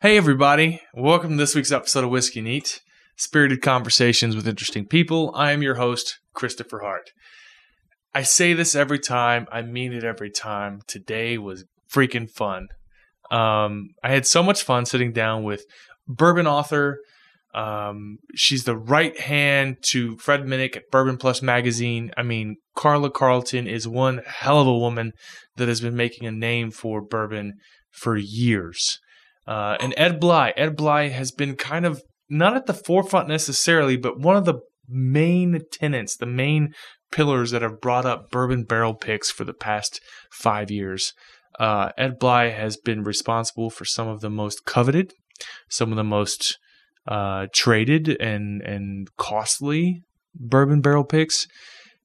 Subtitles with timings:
[0.00, 0.80] Hey, everybody.
[0.94, 2.82] Welcome to this week's episode of Whiskey Neat
[3.16, 5.32] Spirited Conversations with Interesting People.
[5.34, 7.10] I am your host, Christopher Hart.
[8.14, 10.82] I say this every time, I mean it every time.
[10.86, 12.68] Today was freaking fun.
[13.32, 15.64] Um, I had so much fun sitting down with
[16.06, 17.00] bourbon author.
[17.52, 22.12] Um, she's the right hand to Fred Minnick at Bourbon Plus Magazine.
[22.16, 25.10] I mean, Carla Carlton is one hell of a woman
[25.56, 27.54] that has been making a name for bourbon
[27.90, 29.00] for years.
[29.48, 33.96] Uh, and Ed Bley, Ed Bley has been kind of not at the forefront necessarily,
[33.96, 36.74] but one of the main tenants, the main
[37.10, 41.14] pillars that have brought up bourbon barrel picks for the past five years.
[41.58, 45.14] Uh, Ed Bley has been responsible for some of the most coveted,
[45.70, 46.58] some of the most
[47.06, 50.02] uh, traded and and costly
[50.34, 51.46] bourbon barrel picks.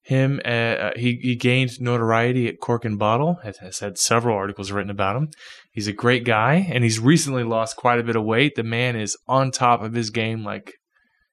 [0.03, 3.39] Him, uh, uh, he, he gained notoriety at Cork and Bottle.
[3.43, 5.29] Has, has had several articles written about him.
[5.71, 8.55] He's a great guy, and he's recently lost quite a bit of weight.
[8.55, 10.73] The man is on top of his game like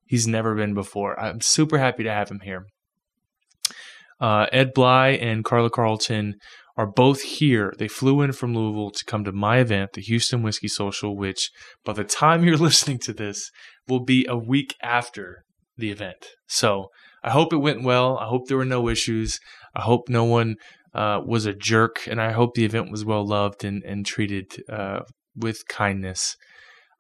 [0.07, 1.19] he's never been before.
[1.19, 2.67] I'm super happy to have him here.
[4.21, 6.37] Uh, Ed Bley and Carla Carlton
[6.77, 7.73] are both here.
[7.77, 11.51] They flew in from Louisville to come to my event, the Houston Whiskey Social, which
[11.85, 13.51] by the time you're listening to this
[13.89, 15.45] will be a week after
[15.77, 16.27] the event.
[16.47, 16.89] So
[17.23, 18.19] I hope it went well.
[18.19, 19.39] I hope there were no issues.
[19.75, 20.57] I hope no one
[20.95, 24.63] uh, was a jerk, and I hope the event was well loved and, and treated
[24.69, 25.01] uh,
[25.37, 26.37] with kindness.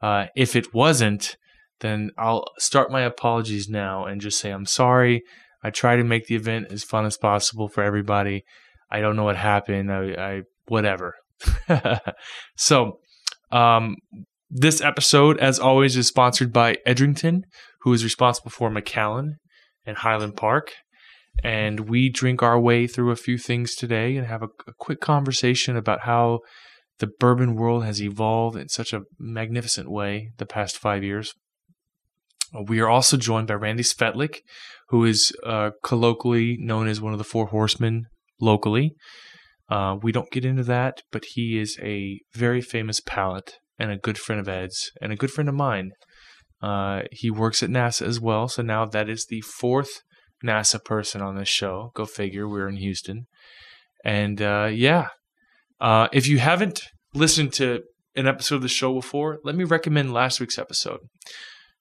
[0.03, 1.37] Uh, if it wasn't,
[1.81, 5.23] then I'll start my apologies now and just say I'm sorry.
[5.63, 8.45] I try to make the event as fun as possible for everybody.
[8.91, 9.93] I don't know what happened.
[9.93, 11.15] I, I whatever.
[12.57, 12.99] so,
[13.51, 13.97] um,
[14.51, 17.43] this episode, as always, is sponsored by Edrington,
[17.83, 19.37] who is responsible for Macallan
[19.87, 20.73] and Highland Park.
[21.43, 25.01] And we drink our way through a few things today and have a, a quick
[25.01, 26.41] conversation about how
[26.99, 31.33] the bourbon world has evolved in such a magnificent way the past five years.
[32.67, 34.41] We are also joined by Randy Svetlik,
[34.89, 38.07] who is uh, colloquially known as one of the Four Horsemen
[38.41, 38.95] locally.
[39.71, 43.97] Uh, we don't get into that, but he is a very famous palate and a
[43.97, 45.93] good friend of Ed's and a good friend of mine.
[46.63, 50.03] Uh, he works at NASA as well, so now that is the fourth
[50.45, 51.91] NASA person on this show.
[51.95, 52.49] Go figure.
[52.49, 53.27] We're in Houston,
[54.05, 55.09] and uh, yeah,
[55.81, 56.83] uh, if you haven't
[57.15, 57.83] listened to
[58.15, 61.01] an episode of the show before, let me recommend last week's episode.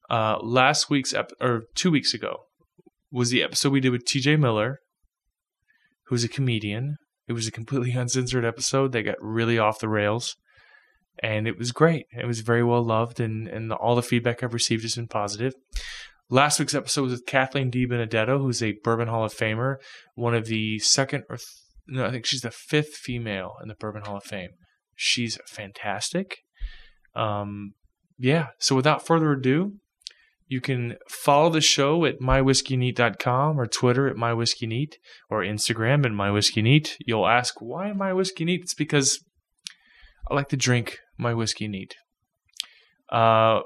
[0.09, 2.37] Uh, last week's ep- or two weeks ago
[3.11, 4.37] was the episode we did with T.J.
[4.37, 4.79] Miller,
[6.07, 6.95] who's a comedian.
[7.27, 10.35] It was a completely uncensored episode that got really off the rails
[11.21, 12.05] and it was great.
[12.11, 15.53] It was very well loved, and and all the feedback I've received has been positive.
[16.29, 17.87] Last week's episode was with Kathleen D.
[17.87, 19.77] DiBenedetto, who's a Bourbon Hall of Famer,
[20.13, 21.47] one of the second or th-
[21.87, 24.51] no, I think she's the fifth female in the Bourbon Hall of Fame.
[24.95, 26.39] She's fantastic.
[27.15, 27.73] Um,
[28.17, 28.47] yeah.
[28.59, 29.73] So without further ado,
[30.47, 34.93] you can follow the show at mywhiskeyneat.com or Twitter at mywhiskeyneat
[35.29, 36.95] or Instagram at mywhiskeyneat.
[36.99, 38.61] You'll ask why mywhiskeyneat?
[38.61, 39.23] It's because
[40.29, 41.95] I like to drink my whiskey neat.
[43.11, 43.61] Uh,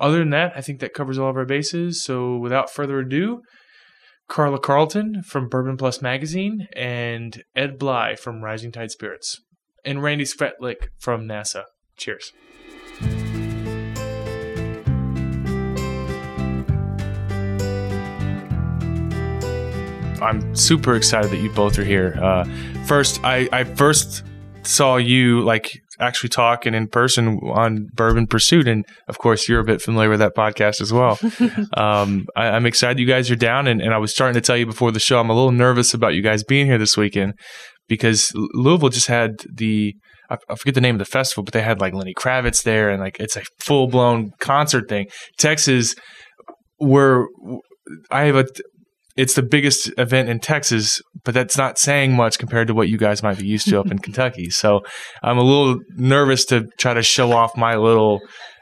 [0.00, 2.02] other than that, I think that covers all of our bases.
[2.02, 3.42] So without further ado,
[4.28, 9.40] Carla Carlton from Bourbon Plus Magazine and Ed Bley from Rising Tide Spirits
[9.84, 11.64] and Randy Svetlik from NASA.
[11.96, 12.32] Cheers.
[20.22, 22.16] I'm super excited that you both are here.
[22.22, 22.44] Uh,
[22.86, 24.22] first, I, I first
[24.62, 29.64] saw you like actually talking in person on Bourbon Pursuit, and of course, you're a
[29.64, 31.18] bit familiar with that podcast as well.
[31.76, 34.56] um, I, am excited you guys are down, and, and I was starting to tell
[34.56, 37.34] you before the show, I'm a little nervous about you guys being here this weekend
[37.88, 39.94] because Louisville just had the
[40.30, 42.90] I, I forget the name of the festival, but they had like Lenny Kravitz there,
[42.90, 45.06] and like it's a full blown concert thing.
[45.38, 45.94] Texas,
[46.78, 47.26] where
[48.10, 48.46] I have a
[49.16, 52.96] it's the biggest event in Texas, but that's not saying much compared to what you
[52.98, 54.50] guys might be used to up in Kentucky.
[54.50, 54.80] So
[55.22, 58.20] I'm a little nervous to try to show off my little.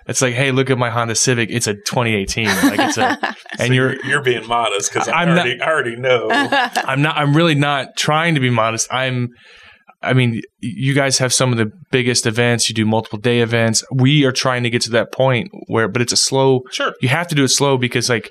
[0.08, 1.50] It's like, hey, look at my Honda Civic.
[1.50, 2.46] It's a 2018.
[2.46, 3.16] Like it's a,
[3.58, 6.28] and So you're you're being modest because I I'm not- already, I already know.
[6.30, 7.16] I'm not.
[7.16, 8.92] I'm really not trying to be modest.
[8.92, 9.28] I'm.
[10.02, 12.68] I mean, you guys have some of the biggest events.
[12.70, 13.84] You do multiple day events.
[13.94, 16.62] We are trying to get to that point where, but it's a slow.
[16.72, 16.94] Sure.
[17.02, 18.30] You have to do it slow because, like,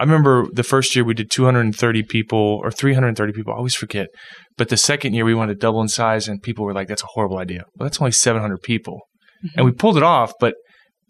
[0.00, 3.52] I remember the first year we did 230 people or 330 people.
[3.52, 4.08] I always forget.
[4.56, 7.02] But the second year we wanted to double in size, and people were like, "That's
[7.02, 9.02] a horrible idea." Well, that's only 700 people,
[9.54, 10.32] and we pulled it off.
[10.40, 10.54] But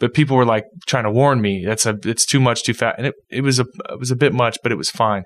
[0.00, 2.96] but people were like trying to warn me that's a it's too much too fast
[2.98, 5.22] and it, it was a it was a bit much but it was fine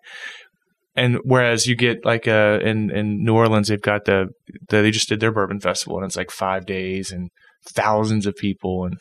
[0.96, 4.26] and whereas you get like uh in in New Orleans they've got the,
[4.68, 7.30] the they just did their bourbon festival and it's like 5 days and
[7.64, 9.00] thousands of people and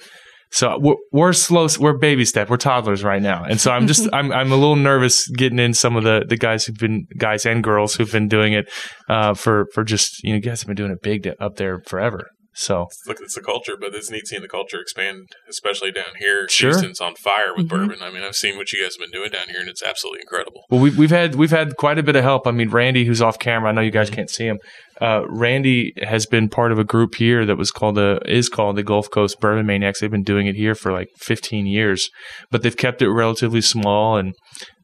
[0.53, 4.07] So we're, we're slow, we're baby step, we're toddlers right now, and so I'm just
[4.13, 7.47] I'm I'm a little nervous getting in some of the the guys who've been guys
[7.47, 8.71] and girls who've been doing it
[9.09, 11.81] uh, for for just you know you guys have been doing it big up there
[11.88, 12.27] forever.
[12.55, 16.47] So Look, it's the culture, but it's neat seeing the culture expand, especially down here.
[16.50, 16.69] Sure.
[16.69, 17.69] Houston's on fire with Mhm.
[17.69, 17.97] bourbon.
[18.01, 20.21] I mean, I've seen what you guys have been doing down here, and it's absolutely
[20.21, 20.61] incredible.
[20.69, 22.45] Well, we've we've had we've had quite a bit of help.
[22.47, 24.59] I mean, Randy, who's off camera, I know you guys can't see him.
[25.01, 28.75] Uh, Randy has been part of a group here that was called the is called
[28.75, 29.99] the Gulf Coast Bourbon Maniacs.
[29.99, 32.09] They've been doing it here for like 15 years,
[32.51, 34.33] but they've kept it relatively small and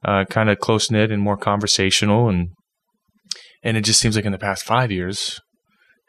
[0.03, 2.27] uh, kind of close knit and more conversational.
[2.29, 2.49] And
[3.63, 5.39] and it just seems like in the past five years,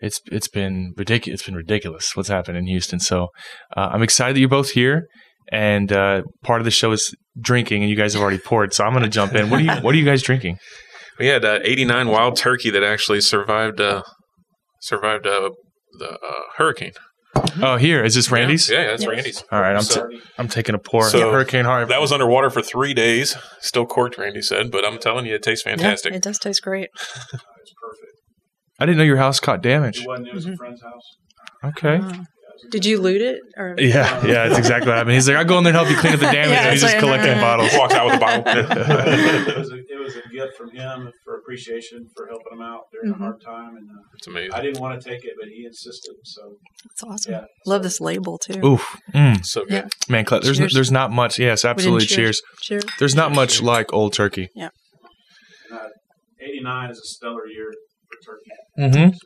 [0.00, 1.41] it's it's been ridiculous.
[1.41, 3.00] It's been ridiculous what's happened in Houston.
[3.00, 3.29] So
[3.76, 5.06] uh, I'm excited that you're both here.
[5.52, 8.73] And uh, part of the show is drinking, and you guys have already poured.
[8.73, 9.50] So I'm going to jump in.
[9.50, 10.58] What are you What are you guys drinking?
[11.19, 14.02] We had uh, 89 wild turkey that actually survived uh,
[14.81, 15.50] survived uh,
[15.99, 16.93] the uh, hurricane.
[17.62, 18.69] Oh, here is this Randy's.
[18.69, 19.11] Yeah, yeah that's Yes.
[19.11, 19.44] Randy's.
[19.52, 21.05] All right, I'm So- t- I'm taking a pour.
[21.05, 21.88] So, Hurricane Harvey.
[21.88, 24.19] That was underwater for three days, still corked.
[24.19, 26.12] Randy said, but I'm telling you, it tastes fantastic.
[26.12, 26.91] Yeah, it does taste great.
[27.32, 28.09] It's perfect.
[28.80, 30.00] I didn't know your house caught damage.
[30.00, 30.28] It wasn't.
[30.28, 30.54] It was Mhm.
[30.54, 31.16] a friend's house.
[31.64, 31.98] Okay.
[31.98, 32.24] Wow.
[32.70, 33.40] Did you loot it?
[33.56, 35.14] Or Yeah, yeah, that's exactly what happened.
[35.14, 36.50] He's like, I'll go in there and help you clean up the damage.
[36.50, 37.70] Yeah, and he's just like, collecting bottles.
[37.74, 38.42] Walks out with a bottle.
[38.46, 42.82] it was a it was a gift from him for appreciation for helping him out
[42.92, 43.16] during Mhm.
[43.16, 44.52] a hard time, and uh, it's amazing.
[44.52, 46.14] I didn't want to take it, but he insisted.
[46.24, 47.32] So That's awesome.
[47.32, 48.60] yeah, Love so- this label too.
[48.64, 48.96] Oof.
[49.14, 49.44] Mm.
[49.44, 49.72] So good.
[49.72, 49.88] Yeah.
[50.10, 50.74] Man, Cle- there's Cheers.
[50.74, 51.38] there's not much.
[51.38, 52.06] Yes, absolutely.
[52.06, 52.42] Cheers.
[52.60, 52.84] Cheers.
[52.98, 54.50] There's not much like Old Turkey.
[54.54, 54.70] And,
[55.72, 55.78] uh,
[56.42, 57.72] '89 is a stellar year
[58.25, 58.94] for turkey.
[58.96, 59.17] Mm-hmm.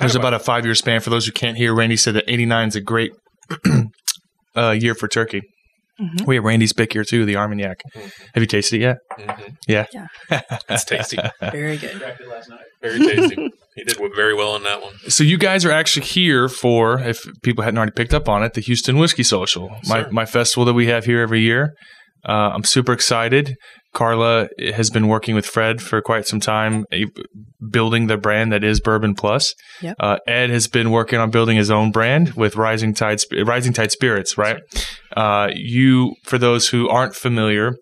[0.00, 1.00] There's about a five year span.
[1.00, 3.12] For those who can't hear, Randy said that 89 is a great
[4.56, 5.42] uh, year for turkey.
[6.00, 6.26] Mhm.
[6.28, 7.80] We have Randy's pick here too, the Armagnac.
[7.96, 8.02] Mhm.
[8.34, 8.96] Have you tasted it yet?
[9.18, 9.56] Mhm.
[9.66, 9.86] Yeah.
[10.68, 11.18] It's tasty.
[11.40, 11.98] Very good.
[11.98, 12.60] cracked it last night.
[12.80, 13.34] Very tasty.
[13.74, 14.94] he did very well on that one.
[15.08, 18.54] So you guys are actually here for, if people hadn't already picked up on it,
[18.54, 21.74] the Houston Whiskey Social, my my festival that we have here every year.
[22.26, 23.56] Uh, I'm super excited.
[23.94, 26.84] Carla has been working with Fred for quite some time,
[27.70, 29.54] building the brand that is Bourbon Plus.
[29.80, 29.96] Yep.
[29.98, 33.90] Uh, Ed has been working on building his own brand with Rising Tide, Rising Tide
[33.90, 34.36] Spirits.
[34.36, 34.60] Right.
[35.16, 37.74] Uh, you, for those who aren't familiar,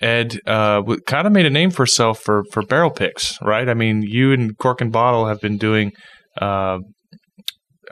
[0.00, 3.40] Ed uh, kind of made a name for himself for for barrel picks.
[3.42, 3.68] Right.
[3.68, 5.92] I mean, you and Cork and Bottle have been doing.
[6.40, 6.78] Uh,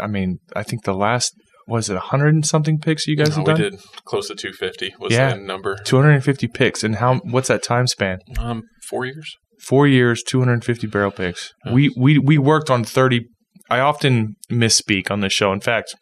[0.01, 1.35] I mean, I think the last
[1.69, 4.95] was it 100 and something picks you guys No, have we did close to 250
[4.99, 5.35] was Yeah.
[5.35, 5.77] the number.
[5.85, 9.37] 250 picks and how what's that time span Um, four years.
[9.63, 13.27] four years 250 barrel picks we we we worked on 30
[13.69, 15.95] i often misspeak on this show in fact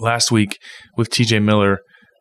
[0.00, 0.58] last week
[0.96, 1.78] with tj miller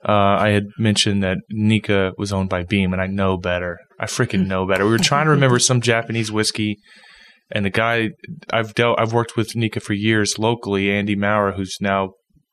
[0.08, 3.80] uh, I had mentioned that Nikka was owned by Beam, and I know better.
[4.00, 4.86] I freaking know better.
[4.86, 6.78] We were trying to remember some Japanese whiskey,
[7.50, 8.12] and the guy
[8.51, 12.12] I've dealt, I've worked with Nikka for years locally, Andy Maurer, who's now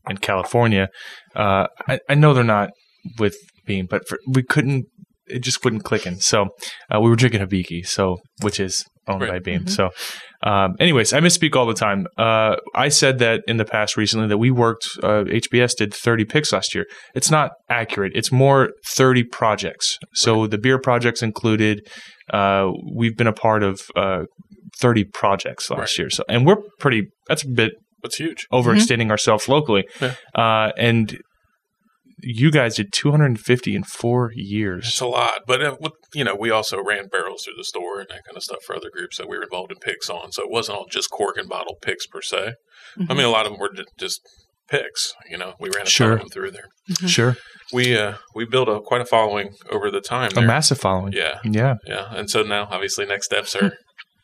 [0.09, 0.89] in California.
[1.35, 2.71] Uh, I, I know they're not
[3.19, 4.87] with Beam, but for, we couldn't.
[5.27, 6.17] It just wasn't clicking.
[6.21, 6.49] So
[6.95, 9.31] uh, we were drinking Hibiki, so which is owned Right.
[9.31, 9.65] by Beam.
[9.65, 9.71] Mhm.
[9.71, 9.91] So,
[10.43, 12.07] um, anyways, I misspeak all the time.
[12.19, 14.87] Uh, I said that in the past recently that we worked.
[15.03, 16.87] Uh, HBS did 30 picks last year.
[17.15, 18.13] It's not accurate.
[18.15, 19.97] It's more 30 projects.
[20.15, 21.87] So the beer projects included.
[22.33, 24.25] Uh, we've been a part of uh,
[24.81, 25.99] 30 projects last Right.
[25.99, 26.11] year.
[26.11, 27.05] So, and we're pretty.
[27.29, 27.73] That's a bit
[28.03, 28.47] That's huge.
[28.53, 29.85] overextending ourselves locally.
[30.01, 30.15] Yeah.
[30.35, 31.19] Uh, and
[32.25, 34.87] you guys did 250 in four years.
[34.89, 37.99] It's a lot, but uh, with, you know, we also ran barrels through the store
[38.01, 40.31] and that kind of stuff for other groups that we were involved in picks on.
[40.33, 42.55] So it wasn't all just cork and bottle picks per se.
[43.09, 44.21] I mean, a lot of them were just
[44.69, 45.15] picks.
[45.29, 46.13] You know, we ran a ton Sure.
[46.13, 47.09] of them through there.
[47.09, 47.37] Sure.
[47.73, 50.31] We uh, we built a quite a following over the time.
[50.37, 51.15] A massive following.
[51.15, 51.77] yeah, Yeah.
[51.87, 53.73] yeah, and so now obviously next steps are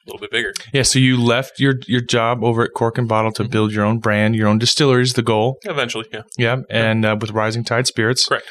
[0.09, 0.53] a little bit bigger.
[0.73, 0.83] Yeah.
[0.83, 3.51] So you left your, your job over at Cork and Bottle to Mhm.
[3.51, 5.59] build your own brand, your own distillery is the goal.
[5.65, 6.57] Eventually, yeah, Yeah.
[6.71, 8.25] And uh, with Rising Tide Spirits.
[8.27, 8.47] Correct.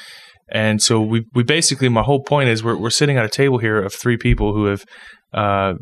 [0.49, 3.57] And so we, we basically, my whole point is we're, we're sitting at a table
[3.57, 4.85] here of three people who have
[5.33, 5.73] uh,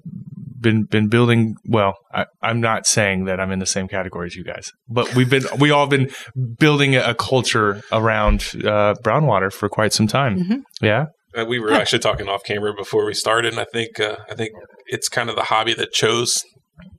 [0.60, 1.56] been been building.
[1.66, 5.14] Well, I, I'm not saying that I'm in the same category as you guys, but
[5.16, 6.10] we've been we all been
[6.58, 10.40] building a, a culture around uh, Brownwater for quite some time.
[10.40, 10.62] Mhm.
[10.82, 11.06] Yeah.
[11.38, 14.34] Uh, we were actually talking off camera before we started, and I think uh, I
[14.34, 14.52] think
[14.88, 16.44] it's kind of the hobby that chose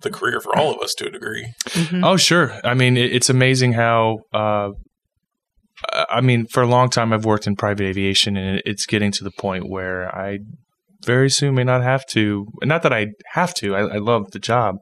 [0.03, 1.53] the career for all of us to a degree.
[1.69, 2.05] Mhm.
[2.05, 2.59] Oh, sure.
[2.65, 4.21] I mean, it, it's amazing how.
[4.33, 4.71] Uh,
[6.09, 9.25] I mean, for a long time, I've worked in private aviation, and it's getting to
[9.25, 10.39] the point where I
[11.05, 12.47] very soon may not have to.
[12.63, 13.75] Not that I have to.
[13.75, 14.77] I, I love the job,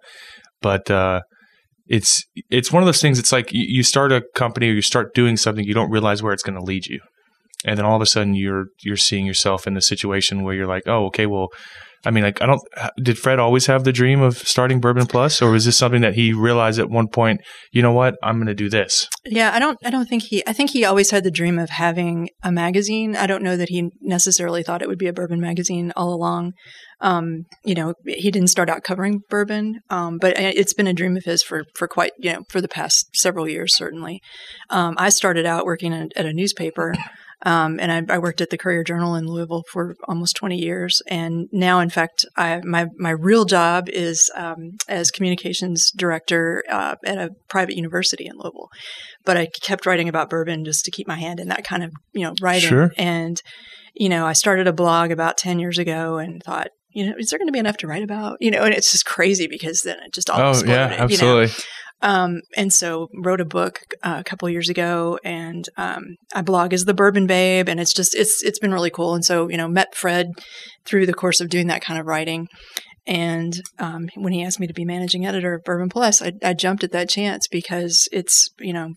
[0.63, 1.23] but uh,
[1.87, 3.19] it's it's one of those things.
[3.19, 6.23] It's like you, you start a company or you start doing something, you don't realize
[6.23, 7.01] where it's going to lead you,
[7.65, 10.69] and then all of a sudden you're you're seeing yourself in the situation where you're
[10.69, 11.49] like, oh, okay, well.
[12.05, 12.61] I mean, like, I don't.
[13.03, 16.15] Did Fred always have the dream of starting Bourbon Plus, or was this something that
[16.15, 17.41] he realized at one point?
[17.73, 18.17] You know what?
[18.23, 19.09] I'm going to do this.
[19.25, 21.71] Yeah, I don't I don't think he I think he always had the dream of
[21.71, 23.17] having a magazine.
[23.17, 26.53] I don't know that he necessarily thought it would be a bourbon magazine all along.
[27.01, 31.17] Um, you know, he didn't start out covering bourbon, um, but it's been a dream
[31.17, 34.21] of his for for quite, you know, for the past several years certainly.
[34.71, 36.95] Um, I started out working at, at a newspaper
[37.45, 41.03] um, and I, I, worked at the Courier Journal in Louisville for almost 20 years.
[41.07, 46.97] And now, in fact, I, my, my real job is um, as communications director uh,
[47.05, 48.71] at a private university in Louisville.
[49.25, 51.93] But I kept writing about bourbon just to keep my hand in that kind of,
[52.13, 52.69] you know, writing.
[52.71, 52.93] Sure.
[52.97, 53.41] And,
[53.95, 57.29] you know, I started a blog about 10 years ago and thought, you know, is
[57.29, 58.39] there going to be enough to write about?
[58.41, 60.77] You know, and it's just crazy because then it just all oh, exploded.
[60.77, 61.43] yeah, absolutely.
[61.43, 61.55] You know?
[62.05, 66.75] Um, and so wrote a book uh, a couple years ago, and um, I blog
[66.75, 69.15] as the Bourbon Babe, and it's just it's it's been really cool.
[69.15, 70.33] And so you know, met Fred
[70.85, 72.49] through the course of doing that kind of writing.
[73.07, 76.53] And um, when he asked me to be managing editor of Bourbon Plus, I, I
[76.53, 78.93] jumped at that chance because it's you know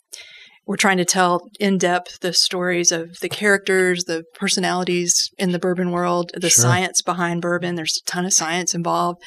[0.68, 5.60] we're trying to tell in depth the stories of the characters, the personalities in the
[5.60, 6.64] bourbon world, the Sure.
[6.64, 7.76] science behind bourbon.
[7.76, 9.22] There's a ton of science involved,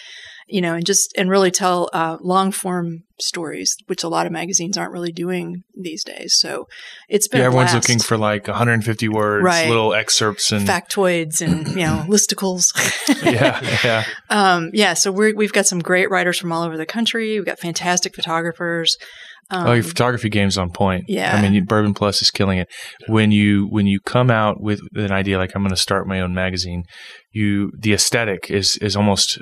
[0.46, 4.32] you know, and just and really tell uh, long form stories, which a lot of
[4.32, 6.34] magazines aren't really doing these days.
[6.38, 6.66] So
[7.08, 9.68] it's been Yeah, everyone's looking for like 150 words, Right.
[9.68, 12.64] little excerpts, and factoids and you know listicles.
[13.24, 14.04] yeah, yeah.
[14.30, 14.92] um, yeah.
[14.94, 17.38] So we we've got some great writers from all over the country.
[17.38, 18.96] We've got fantastic photographers.
[19.52, 21.04] Um, oh, your photography game's on point.
[21.08, 21.34] yeah.
[21.34, 22.68] I mean, you- Bourbon Plus is killing it.
[23.08, 26.20] When you when you come out with an idea like I'm going to start my
[26.20, 26.84] own magazine,
[27.32, 29.38] you the aesthetic is is almost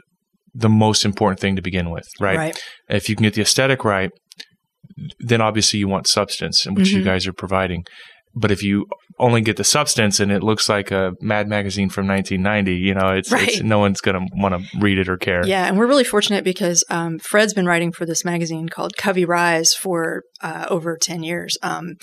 [0.54, 2.38] the most important thing to begin with, right?
[2.38, 2.62] right.
[2.88, 4.10] If you can get the aesthetic right,
[5.20, 7.04] then obviously you want substance, and which you Mhm.
[7.04, 7.84] guys are providing.
[8.38, 8.86] But if you
[9.18, 13.10] only get the substance and it looks like a Mad magazine from 1990, you know,
[13.10, 15.46] it's, it's no one's going to want to read it or care.
[15.46, 19.24] Yeah, and we're really fortunate because um, Fred's been writing for this magazine called Covey
[19.24, 21.58] Rise for uh, over 10 years.
[21.62, 21.94] Um,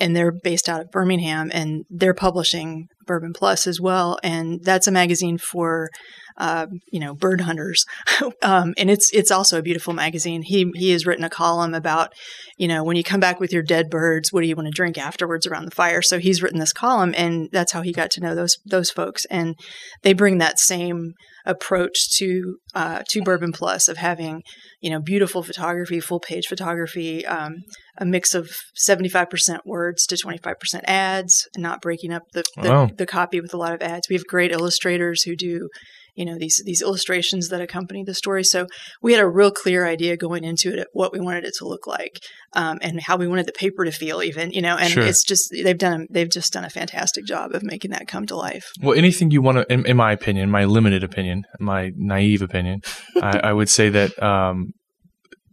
[0.00, 4.18] and they're based out of Birmingham and they're publishing Bourbon Plus as well.
[4.22, 5.90] And that's a magazine for,
[6.36, 7.84] uh, you know, bird hunters.
[8.42, 10.42] um, and it's it's also a beautiful magazine.
[10.42, 12.12] He, he has written a column about,
[12.56, 14.72] you know, when you come back with your dead birds, what do you want to
[14.72, 16.02] drink afterwards around the fire?
[16.02, 19.24] So he's written this column and that's how he got to know those those folks.
[19.26, 19.56] And
[20.02, 21.12] they bring that same
[21.44, 24.42] approach to uh, to Bourbon Plus of having
[24.80, 27.56] you know beautiful photography, full page photography, um,
[27.98, 32.22] a mix of seventy five percent words to twenty five percent ads, not breaking up
[32.32, 32.90] the the, Wow.
[32.96, 34.08] the copy with a lot of ads.
[34.08, 35.68] We have great illustrators who do
[36.14, 38.44] you know these these illustrations that accompany the story.
[38.44, 38.66] So
[39.00, 41.86] we had a real clear idea going into it what we wanted it to look
[41.86, 42.18] like
[42.54, 44.76] um, and how we wanted the paper to feel, even you know.
[44.76, 45.02] And Sure.
[45.04, 48.36] it's just they've done they've just done a fantastic job of making that come to
[48.36, 48.70] life.
[48.82, 52.80] Well, anything you want to, in, in my opinion, my limited opinion, my naive opinion,
[53.20, 54.72] I, I would say that um,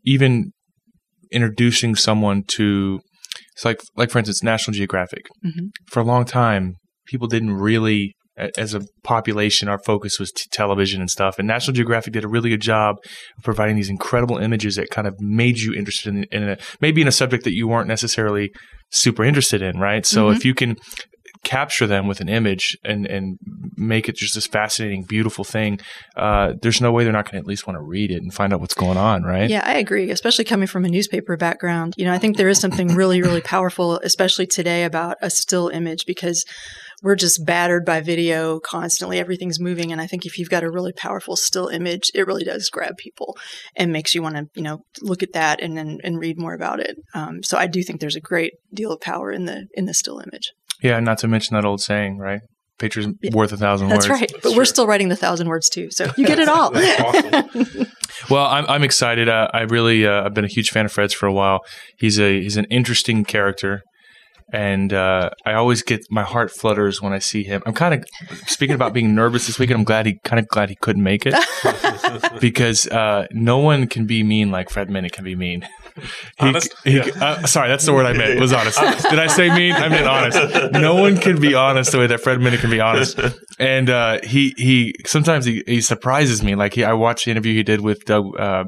[0.06, 0.52] even
[1.32, 3.00] introducing someone to,
[3.56, 5.26] it's like, like for instance, National Geographic.
[5.46, 5.70] Mhm.
[5.88, 6.76] For a long time,
[7.06, 8.14] people didn't really,
[8.58, 11.38] as a population, our focus was t- television and stuff.
[11.40, 12.98] And National Geographic did a really good job
[13.38, 17.02] of providing these incredible images that kind of made you interested in, in a, maybe
[17.02, 18.52] in a subject that you weren't necessarily
[18.92, 20.06] super interested in, right?
[20.06, 20.36] So Mhm.
[20.36, 20.78] if you can
[21.46, 23.38] capture them with an image and and
[23.78, 25.80] make it just this fascinating, beautiful thing,
[26.18, 28.34] uh, there's no way they're not going to at least want to read it and
[28.34, 29.50] find out what's going on, right?
[29.50, 31.94] Yeah, I agree, especially coming from a newspaper background.
[31.96, 35.70] You know, I think there is something really, really powerful, especially today, about a still
[35.70, 36.44] image because
[37.02, 39.20] we're just battered by video constantly.
[39.20, 39.92] Everything's moving.
[39.92, 42.98] And I think if you've got a really powerful still image, it really does grab
[42.98, 43.38] people
[43.76, 46.54] and makes you want to, you know, look at that and then and read more
[46.54, 46.98] about it.
[47.14, 49.94] Um, so I do think there's a great deal of power in the in the
[49.94, 50.52] still image.
[50.82, 52.42] Yeah, not to mention that old saying, right?
[52.78, 53.32] Pictures Yeah.
[53.34, 54.20] worth a thousand That's words.
[54.22, 54.42] That's right.
[54.44, 55.92] But we're still writing the thousand words too.
[55.92, 56.72] So you get it all.
[56.76, 57.88] Awesome.
[58.30, 59.30] Well, I'm I'm excited.
[59.30, 61.62] Uh, I really uh, I've been a huge fan of Fred's for a while.
[61.98, 63.82] He's a he's an interesting character,
[64.52, 67.62] and uh, I always get my heart flutters when I see him.
[67.66, 68.06] I'm kind of
[68.48, 69.80] speaking about being nervous this weekend.
[69.80, 71.36] I'm glad he kind of glad he couldn't make it
[72.42, 75.62] because uh, no one can be mean like Fred Minnick can be mean.
[75.62, 76.08] He-
[76.40, 76.74] Honest?
[76.84, 77.08] he- Yeah.
[77.22, 78.40] uh, sorry, that's the word I meant.
[78.40, 78.80] Was honest.
[79.10, 79.74] Did I say mean?
[79.74, 80.72] I meant honest.
[80.74, 83.20] No one can be honest the way that Fred Minnick can be honest.
[83.60, 86.56] And uh, he he sometimes he, he surprises me.
[86.56, 88.64] Like he, I watched the interview he did with Doug, uh,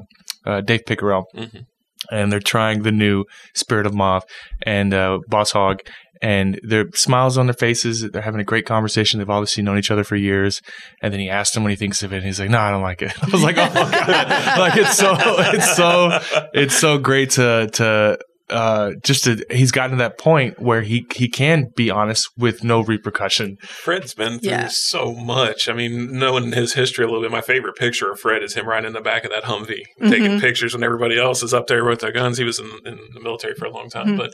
[0.45, 1.65] uh, Dave Pickerell, Mhm.
[2.11, 3.25] And they're trying the new
[3.55, 4.25] Spirit of Moth
[4.63, 5.81] and uh, Boss Hog,
[6.21, 8.07] and their smiles on their faces.
[8.11, 9.17] They're having a great conversation.
[9.17, 10.61] They've obviously known each other for years.
[11.01, 12.71] And then he asked him what he thinks of it, and he's like, "No, I
[12.71, 13.89] don't like it." I was like, "Oh god!"
[14.59, 16.19] like it's so it's so
[16.53, 18.19] it's so great to to
[18.51, 22.63] uh, just to, he's gotten to that point where he he can be honest with
[22.63, 23.57] no repercussion.
[23.61, 24.67] Fred's been through Yeah.
[24.69, 25.67] so much.
[25.69, 28.67] I mean, knowing his history a little bit, my favorite picture of Fred is him
[28.67, 30.41] riding in the back of that Humvee, taking Mhm.
[30.41, 32.37] pictures when everybody else is up there with their guns.
[32.37, 34.17] He was in, in the military for a long time, Mhm.
[34.17, 34.33] but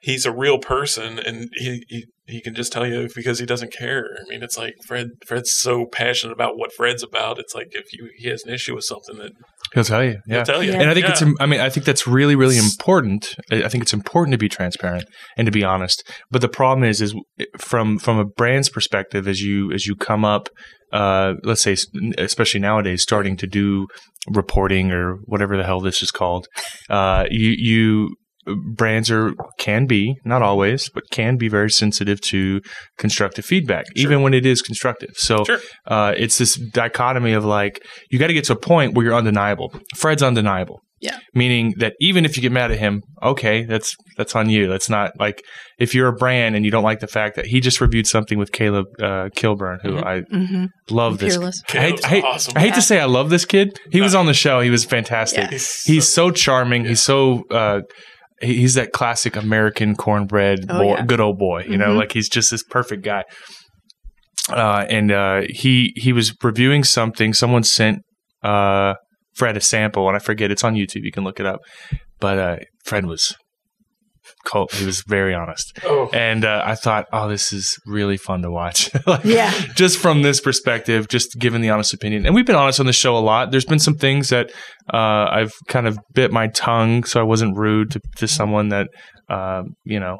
[0.00, 3.72] he's a real person, and he, he he can just tell you because he doesn't
[3.72, 4.04] care.
[4.18, 5.08] I mean, it's like Fred.
[5.26, 7.38] Fred's so passionate about what Fred's about.
[7.38, 9.32] It's like if you he has an issue with something that
[9.74, 10.18] He'll tell you.
[10.26, 10.44] he'll Yeah.
[10.44, 10.72] tell you.
[10.72, 10.80] Yeah.
[10.80, 11.12] And I think Yeah.
[11.12, 13.36] it's, I mean, I think that's really, really important.
[13.52, 15.04] I I think it's important to be transparent
[15.36, 16.02] and to be honest.
[16.30, 17.14] But the problem is, is
[17.58, 20.48] from from a brand's perspective, as you as you come up,
[20.92, 21.76] uh, let's say,
[22.18, 23.86] especially nowadays, starting to do
[24.28, 26.46] reporting or whatever the hell this is called,
[26.88, 28.16] uh, you you
[28.46, 32.60] brands are can be not always, but can be very sensitive to
[32.98, 35.10] constructive feedback, even when it is constructive.
[35.16, 35.58] So Sure.
[35.86, 39.14] uh, it's this dichotomy of like you got to get to a point where you're
[39.14, 39.72] undeniable.
[39.96, 40.80] Fred's undeniable.
[41.02, 41.18] Yeah.
[41.34, 44.68] Meaning that even if you get mad at him, okay, that's that's on you.
[44.68, 45.42] That's not like
[45.78, 48.38] if you're a brand and you don't like the fact that he just reviewed something
[48.38, 50.04] with Caleb uh, Kilburn, who Mhm.
[50.06, 51.38] I hmm love this.
[51.72, 52.52] I hate, I hate, awesome.
[52.54, 52.74] I hate Yeah.
[52.74, 53.78] to say I love this kid.
[53.90, 54.60] He was on the show.
[54.60, 55.50] He was fantastic.
[55.50, 55.58] Yeah.
[55.86, 56.84] He's so charming.
[56.84, 57.80] He's so uh,
[58.40, 61.04] he's that classic American cornbread Oh, boy, yeah.
[61.04, 61.64] good old boy.
[61.68, 61.98] You know, Mhm.
[61.98, 63.24] like he's just this perfect guy.
[64.48, 67.32] Uh, and uh, he he was reviewing something.
[67.34, 68.00] Someone sent
[68.42, 68.94] uh,
[69.34, 71.02] Fred a sample, and I forget it's on YouTube.
[71.04, 71.60] You can look it up.
[72.18, 73.34] But uh, Fred was
[74.44, 74.70] cold.
[74.72, 78.50] He was very honest, oh, and uh, I thought, oh, this is really fun to
[78.50, 78.90] watch.
[79.06, 79.50] Like, Yeah.
[79.74, 82.26] just from this perspective, just given the honest opinion.
[82.26, 83.50] And we've been honest on the show a lot.
[83.50, 84.50] There's been some things that
[84.92, 88.88] uh, I've kind of bit my tongue so I wasn't rude to, to someone that,
[89.28, 90.18] um, you know,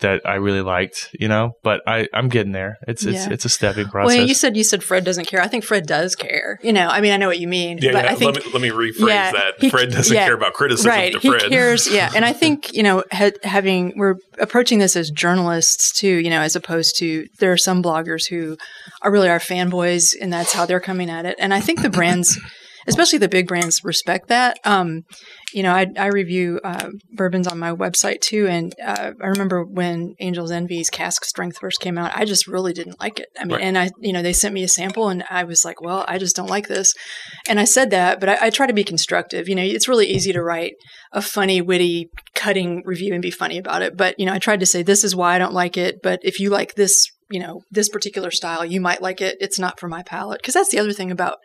[0.00, 2.78] that I really liked, you know, but I, I'm getting there.
[2.88, 3.32] It's, it's, Yeah.
[3.32, 4.16] it's a stepping process.
[4.18, 5.40] Well, you said you said Fred doesn't care.
[5.40, 6.58] I think Fred does care.
[6.62, 8.10] You know, I mean, I know what you mean, yeah, but yeah.
[8.12, 9.54] I think let me let me rephrase Yeah, that.
[9.60, 11.12] he- Fred doesn't yeah, care about criticism right.
[11.12, 11.42] to He Fred.
[11.50, 11.90] cares.
[11.90, 16.08] Yeah, and I think you know, ha- having we're approaching this as journalists too.
[16.16, 18.56] You know, as opposed to there are some bloggers who
[19.02, 21.36] are really our fanboys, and that's how they're coming at it.
[21.38, 22.38] And I think the brands,
[22.86, 24.58] especially the big brands, respect that.
[24.64, 25.02] Um,
[25.52, 29.64] you know, I, I review uh, bourbons on my website too, and uh, I remember
[29.64, 33.28] when Angels Envy's cask strength first came out, I just really didn't like it.
[33.38, 33.62] I mean, Right.
[33.62, 36.18] and I, you know, they sent me a sample, and I was like, well, I
[36.18, 36.92] just don't like this,
[37.48, 39.48] and I said that, but I, I try to be constructive.
[39.48, 40.74] You know, it's really easy to write
[41.12, 44.60] a funny, witty, cutting review and be funny about it, but you know, I tried
[44.60, 47.40] to say this is why I don't like it, but if you like this, you
[47.40, 49.36] know, this particular style, you might like it.
[49.40, 51.38] It's not for my palate, because that's the other thing about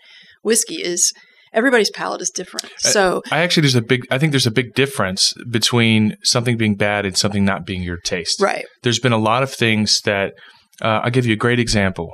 [0.44, 1.12] whiskey is
[1.56, 2.70] everybody's palate is different.
[2.78, 6.76] So I actually, there's a big, I think there's a big difference between something being
[6.76, 8.42] bad and something not being your taste.
[8.42, 8.66] right.
[8.84, 10.34] there's been a lot of things that
[10.82, 12.14] uh, I'll give you a great example.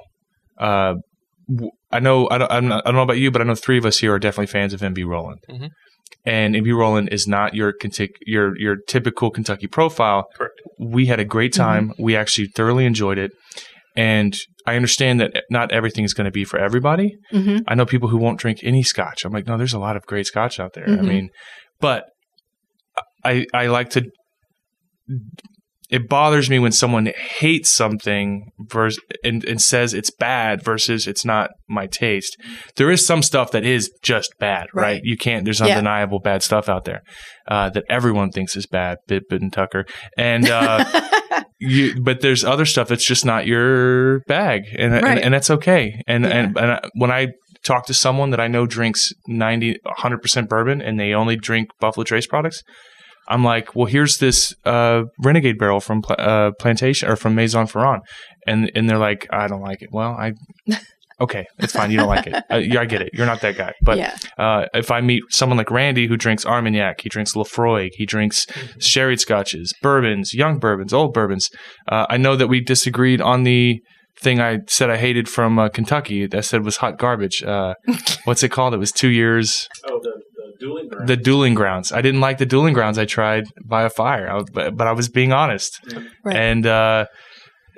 [0.57, 0.95] Uh,
[1.49, 3.55] w- I know I don't, I'm not, I don't know about you, but I know
[3.55, 5.39] three of us here are definitely fans of MB Roland.
[5.49, 5.69] Mhm.
[6.23, 7.73] And MB Roland is not your
[8.27, 10.27] your your typical Kentucky profile.
[10.37, 10.53] Correct.
[10.79, 11.93] We had a great time.
[11.97, 13.31] We actually thoroughly enjoyed it.
[13.95, 14.35] And
[14.67, 17.15] I understand that not everything is going to be for everybody.
[17.31, 19.25] hmm I know people who won't drink any scotch.
[19.25, 20.85] I'm like, no, there's a lot of great scotch out there.
[20.87, 21.05] I Mhm.
[21.07, 21.29] mean,
[21.79, 22.05] but
[23.23, 24.03] I I like to.
[25.89, 27.07] It bothers me when someone
[27.39, 32.37] hates something vers- and, and says it's bad versus it's not my taste.
[32.77, 34.83] There is some stuff that is just bad, right?
[34.83, 35.01] Right.
[35.03, 35.43] You can't.
[35.43, 35.67] There's Yeah.
[35.75, 37.01] undeniable bad stuff out there
[37.49, 38.99] uh, that everyone thinks is bad.
[39.07, 39.85] Bib, Bib, and Tucker,
[40.17, 40.85] and uh,
[41.61, 45.17] you but there's other stuff that's just not your bag and and, Right.
[45.23, 46.29] and that's okay and Yeah.
[46.37, 47.27] and, and I, when i
[47.63, 52.03] talk to someone that i know drinks 90 100% bourbon and they only drink buffalo
[52.03, 52.63] trace products
[53.27, 58.01] i'm like well here's this uh, renegade barrel from uh, plantation or from maison ferrand
[58.47, 60.33] and and they're like i don't like it well i
[61.21, 63.55] okay it's fine you don't like it uh, yeah i get it you're not that
[63.55, 64.15] guy but yeah.
[64.37, 68.45] uh, if I meet someone like Randy who drinks Armagnac, he drinks Laphroaig, he drinks
[68.79, 71.49] sherry scotches, bourbons, young bourbons, old bourbons.
[71.87, 73.81] Uh, I know that we disagreed on the
[74.19, 76.27] thing I said I hated from uh, Kentucky.
[76.27, 77.43] That I said was hot garbage.
[77.43, 77.75] Uh,
[78.25, 78.73] what's it called?
[78.73, 79.67] It was two years.
[79.85, 81.07] Oh, the, the dueling ground.
[81.09, 81.91] The dueling grounds.
[81.91, 82.97] I didn't like the dueling grounds.
[82.97, 85.79] I tried by a fire, I was, but, but I was being honest.
[86.23, 86.35] Right.
[86.35, 87.05] And uh,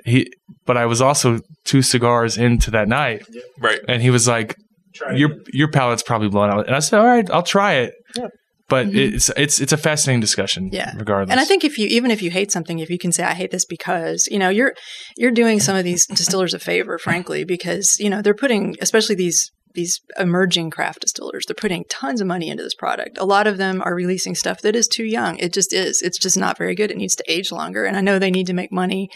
[0.04, 0.30] he,
[0.66, 3.26] but I was also two cigars into that night,
[3.58, 3.80] Right.
[3.88, 4.56] and he was like,
[4.94, 5.38] Try your it.
[5.52, 6.66] your palate's probably blown out.
[6.66, 7.94] And I said, all right, I'll try it.
[8.16, 8.28] Yeah.
[8.68, 9.14] But Mhm.
[9.14, 10.70] it's it's it's a fascinating discussion.
[10.72, 10.92] Yeah.
[10.96, 11.30] Regardless.
[11.32, 13.34] And I think if you even if you hate something, if you can say I
[13.34, 14.72] hate this because you know you're
[15.16, 19.16] you're doing some of these distillers a favor, frankly, because you know they're putting especially
[19.16, 21.44] these these emerging craft distillers.
[21.46, 23.18] They're putting tons of money into this product.
[23.18, 25.36] A lot of them are releasing stuff that is too young.
[25.38, 26.00] It just is.
[26.02, 26.90] It's just not very good.
[26.90, 27.84] It needs to age longer.
[27.84, 29.08] And I know they need to make money,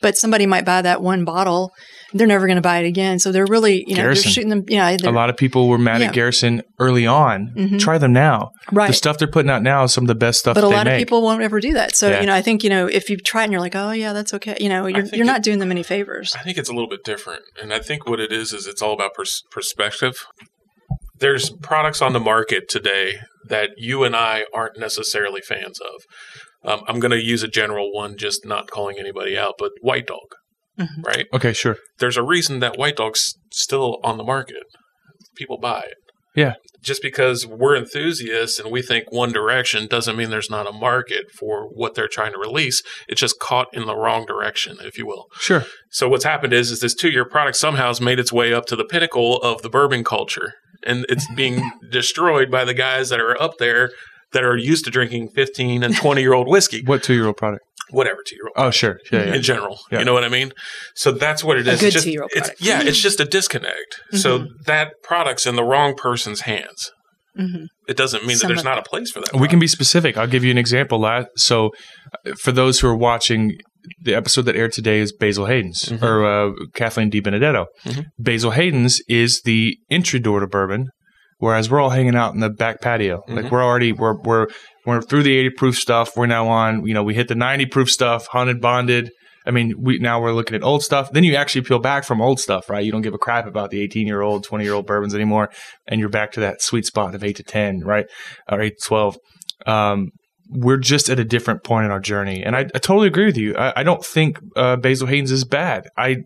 [0.00, 1.72] but somebody might buy that one bottle.
[2.12, 3.18] They're never going to buy it again.
[3.18, 4.22] So they're really, you know, Garrison.
[4.28, 4.62] they're shooting them.
[4.68, 6.08] Yeah, A lot of people were mad Yeah.
[6.08, 7.52] at Garrison early on.
[7.56, 7.80] Mhm.
[7.80, 8.50] Try them now.
[8.72, 8.86] right.
[8.86, 10.74] The stuff they're putting out now is some of the best stuff but a they
[10.74, 10.94] lot make.
[10.94, 11.94] of people won't ever do that.
[11.96, 12.20] So Yeah.
[12.20, 14.12] you know, I think you know if you try it and you're like, oh yeah,
[14.12, 14.56] that's okay.
[14.60, 16.32] You know, you're you're it- not doing them any favors.
[16.38, 18.80] I think it's a little bit different, and I think what it is is it's
[18.80, 20.03] all about pers- perspective.
[21.18, 23.14] There's products on the market today
[23.48, 26.70] that you and I aren't necessarily fans of.
[26.70, 30.06] Um, I'm going to use a general one, just not calling anybody out, but White
[30.06, 30.34] Dog,
[30.80, 31.04] Mhm.
[31.04, 31.26] right?
[31.32, 31.76] okay, sure.
[31.98, 34.64] There's a reason that White Dog's still on the market.
[35.36, 35.96] People buy it.
[36.34, 36.54] Yeah.
[36.84, 41.30] Just because we're enthusiasts and we think one direction doesn't mean there's not a market
[41.30, 42.82] for what they're trying to release.
[43.08, 45.26] It's just caught in the wrong direction, if you will.
[45.38, 45.64] Sure.
[45.90, 48.76] So what's happened is, is this two-year product somehow has made its way up to
[48.76, 53.40] the pinnacle of the bourbon culture, and it's being destroyed by the guys that are
[53.40, 53.90] up there
[54.34, 57.64] that are used to drinking 15 and 20-year-old whiskey, What two year old product?
[57.90, 58.98] whatever two-year-old Oh, sure.
[59.12, 59.34] Yeah, yeah.
[59.36, 59.78] in general.
[59.90, 60.00] Yeah.
[60.00, 60.52] You know what I mean?
[60.94, 62.60] So that's what it A good It's two-year-old it's, product.
[62.62, 64.00] yeah, it's just a disconnect.
[64.12, 66.90] So that product's in the wrong person's hands.
[67.38, 67.66] Mhm.
[67.88, 69.34] It doesn't mean Some that there's not a place for that.
[69.38, 70.16] We can be specific.
[70.16, 71.00] I'll give you an example.
[71.00, 71.70] La- So,
[72.26, 73.58] uh, for those who are watching,
[74.02, 76.02] the episode that aired today is Basil Hayden's Mhm.
[76.02, 77.66] or uh, Kathleen Di Benedetto.
[77.84, 78.04] Mhm.
[78.18, 80.88] Basil Hayden's is the entry door to bourbon,
[81.38, 83.22] whereas we're all hanging out in the back patio.
[83.28, 83.50] Like Mhm.
[83.50, 84.46] we're already we're we're
[84.86, 86.16] we're through the eighty proof stuff.
[86.16, 86.86] We're now on.
[86.86, 89.10] You know, we hit the ninety proof stuff, hunted, bonded.
[89.46, 91.10] I mean, we now we're looking at old stuff.
[91.12, 92.82] Then you actually peel back from old stuff, right?
[92.84, 95.50] You don't give a crap about the eighteen year old, twenty year old bourbons anymore,
[95.86, 98.06] and you're back to that sweet spot of eight to ten, right,
[98.50, 99.18] or eight to twelve.
[99.66, 100.08] Um,
[100.50, 103.36] we're just at a different point in our journey, and I, I totally agree with
[103.38, 103.54] you.
[103.56, 105.88] I, I don't think uh, Basil Hayden's is bad.
[105.96, 106.18] I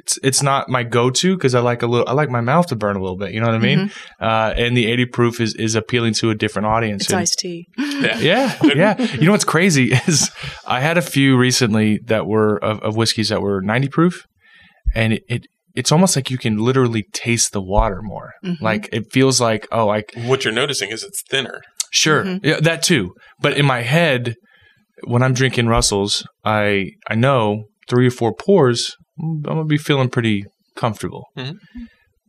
[0.00, 2.66] it's it's not my go to because I like a little I like my mouth
[2.68, 3.32] to burn a little bit.
[3.32, 3.90] You know what I mean?
[4.20, 7.02] Uh, and the eighty proof is is appealing to a different audience.
[7.04, 7.66] It's and- iced tea.
[7.78, 8.18] Yeah.
[8.30, 9.02] yeah, yeah.
[9.14, 10.30] You know what's crazy is
[10.66, 14.14] I had a few recently that were of, of whiskeys that were 90 proof,
[14.94, 18.32] and it, it it's almost like you can literally taste the water more.
[18.44, 18.60] Mhm.
[18.60, 21.60] Like it feels like oh, like What you're noticing is it's thinner.
[21.90, 22.40] sure Mhm.
[22.44, 23.14] yeah that too.
[23.40, 24.34] But in my head,
[25.04, 30.08] when I'm drinking Russells, I I know three or four pours, I'm gonna be feeling
[30.08, 30.44] pretty
[30.76, 31.26] comfortable.
[31.36, 31.56] Mhm.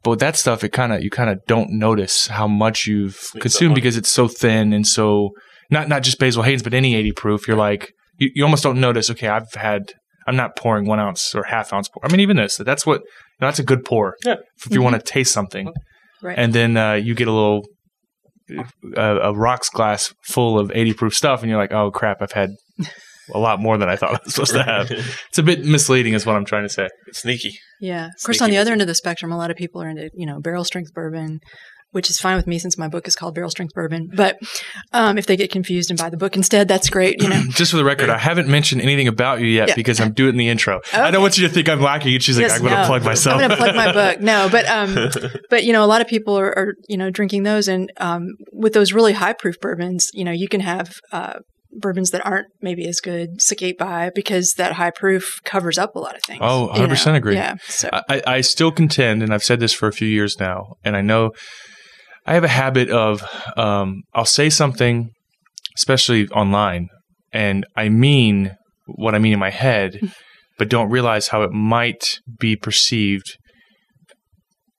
[0.04, 3.16] But with that stuff, it kind of you kind of don't notice how much you've
[3.16, 5.30] Sneaks up consumed on because it's so thin and so
[5.70, 7.48] not not just Basil Hayden's, but any 80 proof.
[7.48, 9.10] You're like you, you almost don't notice.
[9.12, 9.94] Okay, I've had
[10.28, 12.04] I'm not pouring one ounce or half ounce pour.
[12.06, 14.16] I mean, even this that's what you know, that's a good pour.
[14.26, 14.36] Yeah.
[14.66, 15.72] If you want to taste something,
[16.24, 16.38] Right.
[16.38, 17.66] and then uh, you get a little
[18.98, 22.34] uh, a rocks glass full of 80 proof stuff, and you're like, oh crap, I've
[22.34, 22.50] had
[23.34, 24.92] a lot more than I thought I was supposed to have.
[24.92, 26.88] It's a bit misleading, is what I'm trying to say.
[27.08, 27.58] It's sneaky.
[27.80, 28.06] Yeah.
[28.08, 29.90] Of course, Sneaky on the other end of the spectrum, a lot of people are
[29.90, 31.40] into, you know, barrel strength bourbon,
[31.92, 34.10] which is fine with me since my book is called Barrel Strength Bourbon.
[34.16, 34.38] But
[34.94, 37.22] um, if they get confused and buy the book instead, that's great.
[37.22, 37.42] You know.
[37.50, 39.76] Just for the record, I haven't mentioned anything about you yet Yeah.
[39.76, 40.80] because I'm doing the intro.
[40.94, 42.18] I don't want you to think I'm lacking.
[42.20, 42.88] She's like, Yes, I'm going to no.
[42.88, 43.42] plug myself.
[43.42, 44.22] I'm going to plug my book.
[44.22, 45.10] No, but um,
[45.50, 48.36] but you know, a lot of people are, are you know drinking those, and um,
[48.54, 51.40] with those really high proof bourbons, you know, you can have uh,
[51.74, 56.00] bourbons that aren't maybe as good, eight by, because that high proof covers up a
[56.00, 56.40] lot of things.
[56.42, 57.14] Oh, 100% know?
[57.16, 57.36] agree.
[57.36, 57.56] Yeah.
[57.68, 60.96] So I, I still contend, and I've said this for a few years now, and
[60.96, 61.32] I know
[62.26, 63.24] I have a habit of
[63.58, 65.12] um, I'll say something,
[65.76, 66.90] especially online,
[67.34, 68.56] and I mean
[68.86, 70.00] what I mean in my head,
[70.58, 73.38] but don't realize how it might be perceived.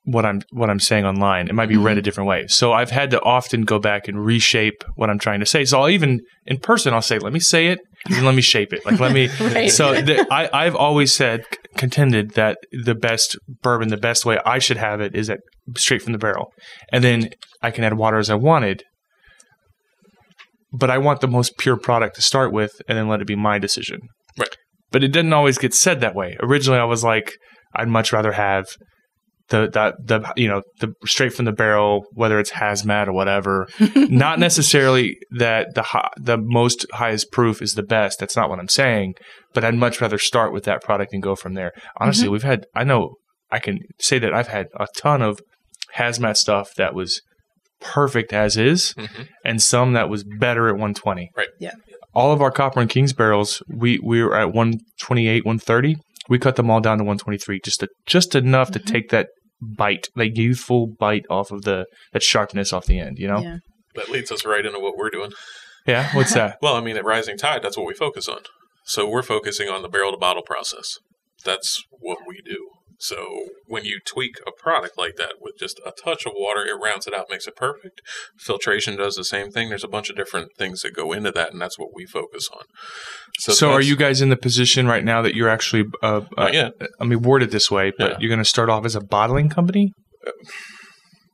[0.05, 2.05] What I'm what I'm saying online, it might be read a mm-hmm.
[2.05, 2.47] different way.
[2.49, 5.65] So I've had to often go back and reshape what I'm trying to say.
[5.65, 8.73] So I'll even in person, I'll say, "Let me say it, and let me shape
[8.73, 9.71] it." Like let me Right.
[9.71, 11.45] so the, I, I've always said,
[11.77, 15.39] contended that the best bourbon, the best way I should have it is at
[15.77, 16.51] straight from the barrel,
[16.93, 17.31] and then
[17.63, 18.83] I can add water as I wanted.
[20.73, 23.37] But I want the most pure product to start with, and then let it be
[23.37, 24.01] my decision.
[24.37, 24.57] Right.
[24.91, 26.37] But it didn't always get said that way.
[26.41, 27.35] Originally, I was like,
[27.75, 28.67] I'd much rather have
[29.49, 33.69] the that the you know the straight from the barrel, whether it's hazmat or whatever.
[33.97, 38.19] not necessarily that the hi- the most highest proof is the best.
[38.19, 39.15] That's not what I'm saying.
[39.55, 41.73] But I'd much rather start with that product and go from there.
[41.99, 43.17] Honestly, we've had I know
[43.51, 45.41] I can say that I've had a ton of
[45.97, 47.21] hazmat stuff that was
[47.81, 49.29] perfect as is, Mhm.
[49.45, 51.31] and some that was better at 120.
[51.37, 51.49] Right.
[51.61, 51.73] Yeah.
[52.15, 55.97] All of our Copper and Kings barrels, we we were at 128, 130.
[56.33, 58.91] We cut them all down to 123, just to, just enough to mm-hmm.
[58.91, 59.29] take that
[59.61, 63.19] bite, that youthful bite off of the that sharpness off the end.
[63.19, 63.41] You know?
[63.41, 63.59] yeah.
[63.97, 65.33] That leads us right into what we're doing.
[65.87, 66.09] Yeah.
[66.17, 66.57] What's that?
[66.63, 68.39] Well, I mean, at Rising Tide, that's what we focus on.
[68.87, 70.97] So we're focusing on the barrel to bottle process.
[71.45, 72.71] That's what we do.
[73.03, 76.75] So when you tweak a product like that with just a touch of water, it
[76.81, 78.01] rounds it out, makes it perfect.
[78.39, 79.71] Filtration does the same thing.
[79.71, 82.49] There's a bunch of different things that go into that, and that's what we focus
[82.55, 82.63] on.
[83.41, 86.51] So, are you guys in the position right now that you're actually, uh, uh.
[87.01, 88.17] I mean, worded this way, but Yeah.
[88.21, 89.93] you're going to start off as a bottling company?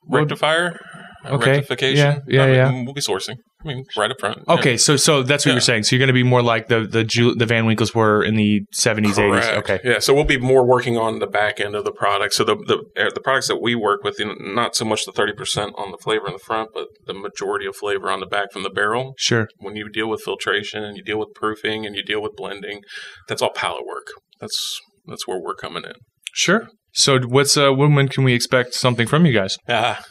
[0.08, 0.80] rectifier?
[1.26, 1.50] Okay.
[1.52, 2.22] Rectification?
[2.28, 2.84] Yeah, yeah, I mean, yeah.
[2.84, 3.36] We'll be sourcing.
[3.64, 4.38] I mean, right up front.
[4.46, 4.54] Yeah.
[4.54, 5.54] Okay, so so that's what Yeah.
[5.54, 5.82] you're saying.
[5.82, 8.36] So you're going to be more like the the Ju- the Van Winkles were in
[8.36, 9.56] the 70s, 80s.
[9.58, 9.98] Okay, Yeah.
[9.98, 12.34] So we'll be more working on the back end of the product.
[12.34, 15.32] So the the uh, the products that we work with, not so much the thirty
[15.32, 18.52] percent on the flavor in the front, but the majority of flavor on the back
[18.52, 19.14] from the barrel.
[19.18, 19.48] sure.
[19.58, 22.82] When you deal with filtration and you deal with proofing and you deal with blending,
[23.26, 24.06] that's all palate work.
[24.40, 25.94] That's that's where we're coming in.
[26.32, 26.68] Sure.
[26.92, 29.56] So what's uh when, when can we expect something from you guys?
[29.68, 30.04] Ah,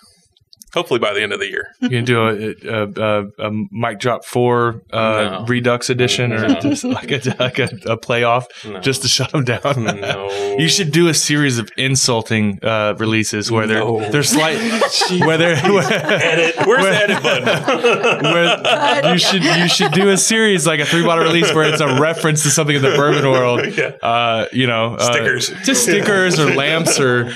[0.74, 1.68] hopefully by the end of the year.
[1.82, 4.98] You can do a a, a, a mic drop four uh,
[5.40, 5.46] No.
[5.48, 6.60] Redux edition or No.
[6.62, 8.80] just like a like a, a playoff No.
[8.80, 9.62] just to shut them down.
[9.84, 10.56] no.
[10.58, 14.10] You should do a series of insulting uh, releases where they're No.
[14.10, 14.58] they're slight
[15.22, 16.56] where they're edit.
[16.66, 18.24] Where's Where- the edit button?
[18.24, 21.82] where you should you should do a series like a three bottle release where it's
[21.82, 23.66] a reference to something in the bourbon world.
[23.78, 23.92] Yeah.
[24.02, 25.50] Uh, you know, uh, Stickers.
[25.64, 27.32] just stickers or lamps or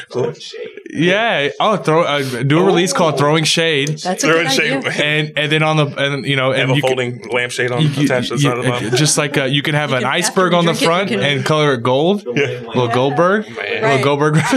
[0.90, 1.50] yeah.
[1.60, 4.86] Oh, throw uh, do a release called "Throwing Shade," That's a Throw good shade.
[4.86, 5.04] idea.
[5.06, 7.72] and and then on the and you know Have and a you can, folding lampshade
[7.72, 8.90] on you- attached to the you- side of the bottle.
[8.92, 11.12] just like uh, you can have You an can- iceberg on the drink it, front
[11.12, 13.56] and color it gold, little Goldberg, Man.
[13.58, 14.04] little Right.
[14.04, 14.36] Goldberg.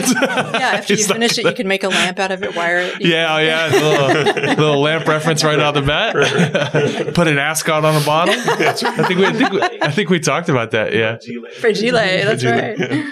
[0.55, 2.55] Yeah, after you It's like finish it, you can make a lamp out of it,
[2.57, 3.01] wire it.
[3.01, 7.15] Yeah, oh yeah, the little, little lamp reference right out of the bat.
[7.15, 8.35] Put an ascot on the bottom.
[8.47, 8.73] I
[9.05, 10.95] think we, I think we, I think we talked about that.
[10.95, 11.19] Yeah.
[11.61, 13.05] Fragile, that's right.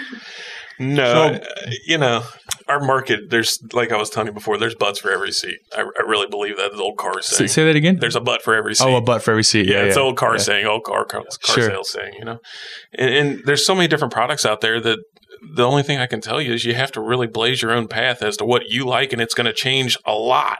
[0.79, 1.39] No, So- uh,
[1.85, 2.23] you know,
[2.67, 5.57] our market, there's, like I was telling you before, there's butts for every seat.
[5.75, 7.47] I, I really believe that, the old car Say, saying.
[7.49, 7.97] say that again.
[7.99, 8.85] There's a butt for every seat.
[8.85, 9.67] Oh, a butt for every seat.
[9.67, 10.01] yeah, Yeah, it's yeah.
[10.03, 10.37] old car Yeah.
[10.41, 11.69] saying, old car, car, car Sure.
[11.69, 12.39] sales saying, you know.
[12.93, 14.99] And, and there's so many different products out there that
[15.51, 17.87] the only thing I can tell you is you have to really blaze your own
[17.87, 20.59] path as to what you like, and it's going to change a lot.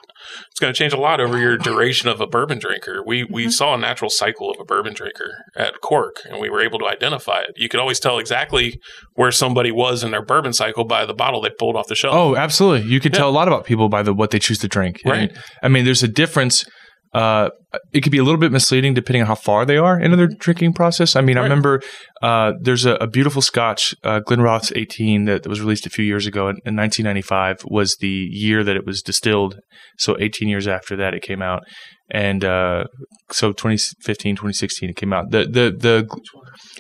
[0.50, 3.04] It's going to change a lot over your duration of a bourbon drinker.
[3.06, 3.50] We we mm-hmm.
[3.52, 6.86] saw a natural cycle of a bourbon drinker at Cork, and we were able to
[6.86, 7.52] identify it.
[7.56, 8.80] You could always tell exactly
[9.16, 12.16] where somebody was in their bourbon cycle by the bottle they pulled off the shelf.
[12.16, 12.90] Oh, absolutely.
[12.90, 13.20] You can Yeah.
[13.20, 15.02] tell a lot about people by the what they choose to drink.
[15.06, 15.30] Right.
[15.30, 16.66] And, I mean, there's a difference.
[17.14, 17.50] Uh,
[17.92, 20.28] it could be a little bit misleading depending on how far they are into their
[20.28, 21.16] drinking process.
[21.16, 21.82] I mean, I remember
[22.22, 26.06] uh, there's a, a beautiful Scotch, uh, Glenrothes 18, that, that was released a few
[26.06, 26.48] years ago.
[26.50, 29.60] In, in 1995 was the year that it was distilled.
[29.98, 31.64] So 18 years after that, it came out,
[32.10, 32.86] and uh,
[33.30, 35.30] so 2015, 2016, it came out.
[35.30, 36.20] The the the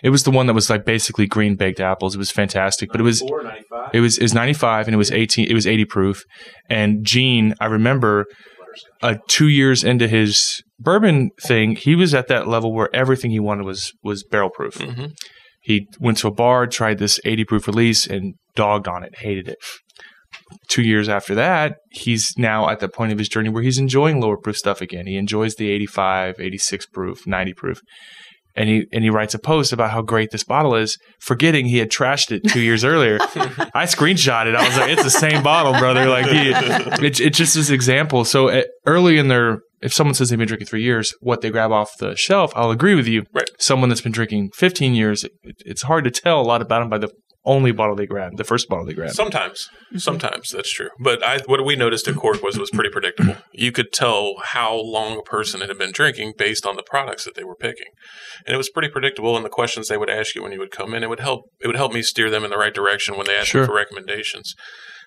[0.01, 2.15] it was the one that was like basically green baked apples.
[2.15, 3.21] It was fantastic, but it was
[3.93, 6.23] it was it was 95 and it was 18 it was 80 proof
[6.69, 8.25] and gene i remember
[9.01, 13.39] uh, two years into his bourbon thing he was at that level where everything he
[13.39, 14.75] wanted was was barrel proof.
[14.75, 15.05] Hmm
[15.63, 19.47] he went to a bar tried this 80 proof release and dogged on it hated
[19.47, 19.57] it.
[20.67, 24.19] Two years after that he's now at the point of his journey where he's enjoying
[24.19, 25.07] lower proof stuff again.
[25.07, 27.81] He enjoys the 85 86 proof 90 proof
[28.55, 31.79] and he and he writes a post about how great this bottle is, forgetting he
[31.79, 33.17] had trashed it two years earlier.
[33.73, 34.55] I screenshot it.
[34.55, 38.25] I was like, "It's the same bottle, brother." Like he, it, it's just this example.
[38.25, 41.49] So uh, early in their, if someone says they've been drinking three years, what they
[41.49, 43.25] grab off the shelf, I'll agree with you.
[43.33, 43.49] Right.
[43.59, 45.31] Someone that's been drinking 15 years, it,
[45.65, 47.09] it's hard to tell a lot about them by the
[47.45, 49.11] only bottle they grab, the first bottle they grab.
[49.11, 49.97] Sometimes, mm-hmm.
[49.97, 50.89] sometimes that's true.
[50.99, 53.35] But I, what we noticed at Cork was it was pretty predictable.
[53.55, 57.35] You could tell how long a person had been drinking based on the products that
[57.35, 57.87] they were picking,
[58.45, 59.35] and it was pretty predictable.
[59.35, 61.51] And the questions they would ask you when you would come in, it would help.
[61.61, 63.61] It would help me steer them in the right direction when they asked Sure.
[63.61, 64.55] me for recommendations.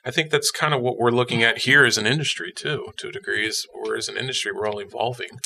[0.04, 2.92] I think that's kind of what we're looking at here as an industry too.
[2.98, 5.40] To a degree, is we're as an industry we're all evolving,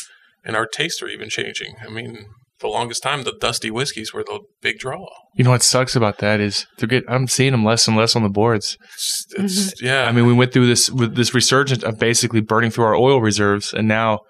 [0.44, 1.76] and our tastes are even changing.
[1.84, 2.26] I mean.
[2.60, 5.06] The longest time, the dusty whiskeys were the big draw.
[5.34, 8.14] You know what sucks about that is they're get, I'm seeing them less and less
[8.14, 8.76] on the boards.
[8.94, 10.04] It's, it's yeah.
[10.04, 13.20] I mean, we went through this with this resurgence of basically burning through our oil
[13.22, 14.20] reserves, and now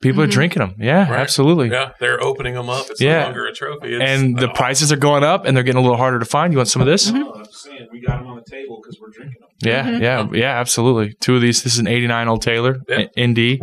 [0.00, 0.30] people are Mhm.
[0.32, 0.74] drinking them.
[0.78, 1.20] Yeah, Right.
[1.20, 1.70] absolutely.
[1.70, 2.86] Yeah, they're opening them up.
[2.90, 3.18] It's Yeah.
[3.20, 3.94] no longer a trophy.
[3.94, 6.24] It's, And the oh, prices are going up, and they're getting a little harder to
[6.24, 6.52] find.
[6.52, 7.10] You want some of this?
[7.12, 9.50] No, I'm saying, we got them on the table because we're drinking them.
[9.62, 10.00] Yeah, Mhm.
[10.02, 11.14] yeah, yeah, absolutely.
[11.20, 11.62] Two of these.
[11.62, 13.04] This is an '89 Old Taylor Yeah.
[13.16, 13.60] ND,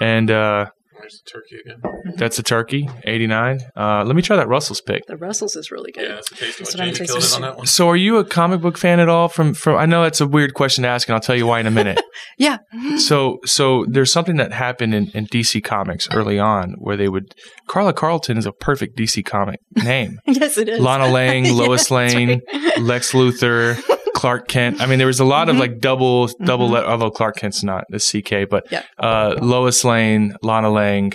[0.00, 0.66] and uh,
[1.12, 2.14] There's the turkey again.
[2.16, 3.60] that's a turkey '89.
[3.76, 5.06] Uh, let me try that Russell's pick.
[5.06, 6.08] The Russell's is really good.
[6.08, 6.80] Yeah, that's a tasty That's one.
[6.80, 7.66] what I'm Jamie killed it on that one.
[7.66, 9.28] So, are you a comic book fan at all?
[9.28, 11.60] From from I know that's a weird question to ask, and I'll tell you why
[11.60, 12.00] in a minute.
[12.38, 12.58] Yeah.
[12.98, 17.34] So, so there's something that happened in, in DC Comics early on where they would
[17.68, 20.18] Carla Carlton is a perfect DC comic name.
[20.26, 20.80] yes, it is.
[20.80, 22.78] Lana Lang, Lois that's Lane, right.
[22.78, 23.76] Lex Luthor,
[24.14, 24.80] Clark Kent.
[24.80, 25.60] I mean, there was a lot of Mhm.
[25.60, 26.68] like double double.
[26.68, 26.72] Mhm.
[26.72, 28.82] le- although Clark Kent's not the CK, but Yeah.
[28.98, 31.12] uh, Lois Lane, Lana Lang,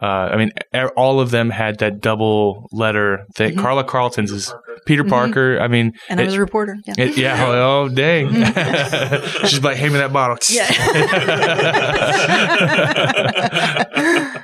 [0.00, 0.52] Uh, I mean,
[0.96, 3.56] all of them had that double letter thing.
[3.56, 3.62] Mhm.
[3.62, 4.62] Carla Carlton's is Parker.
[4.86, 5.08] Peter Mhm.
[5.08, 5.58] Parker.
[5.60, 6.76] I mean, And I was a reporter.
[6.86, 6.94] Yeah.
[6.98, 7.44] it- yeah.
[7.44, 8.32] Oh, oh, dang.
[9.48, 10.36] She's like, hand me that bottle.
[10.48, 10.68] Yeah.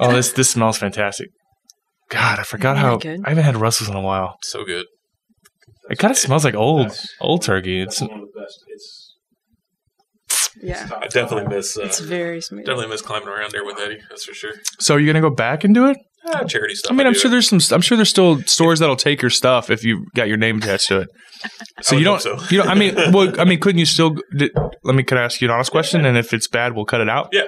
[0.00, 1.28] oh, this this smells fantastic.
[2.10, 3.20] God, I forgot Isn't how good?
[3.24, 4.36] I haven't had Russell's in a while.
[4.42, 4.86] So good.
[5.90, 7.80] It kind of smells like old That's- old turkey.
[7.80, 8.64] It's That's one of the best.
[8.68, 9.14] It's,
[10.62, 10.88] yeah.
[11.02, 11.76] I definitely miss.
[11.76, 12.64] Uh, It's very smooth.
[12.64, 13.98] definitely miss climbing around there with Eddie.
[14.08, 14.52] That's for sure.
[14.80, 14.94] so.
[14.94, 15.96] Are you gonna go back and do it?
[16.26, 16.90] Ah, charity stuff.
[16.92, 17.18] I mean, I'm do.
[17.18, 17.60] sure there's some.
[17.74, 20.88] I'm sure there's still stores that'll take your stuff if you got your name attached
[20.88, 21.08] to it.
[21.82, 22.22] So would you don't.
[22.24, 22.46] hope so.
[22.54, 22.70] You know.
[22.70, 24.16] I mean, well, I mean, couldn't you still?
[24.34, 24.52] Did,
[24.84, 25.02] let me.
[25.02, 26.06] Could I ask you an honest question?
[26.06, 27.28] And if it's bad, we'll cut it out.
[27.32, 27.42] Yeah.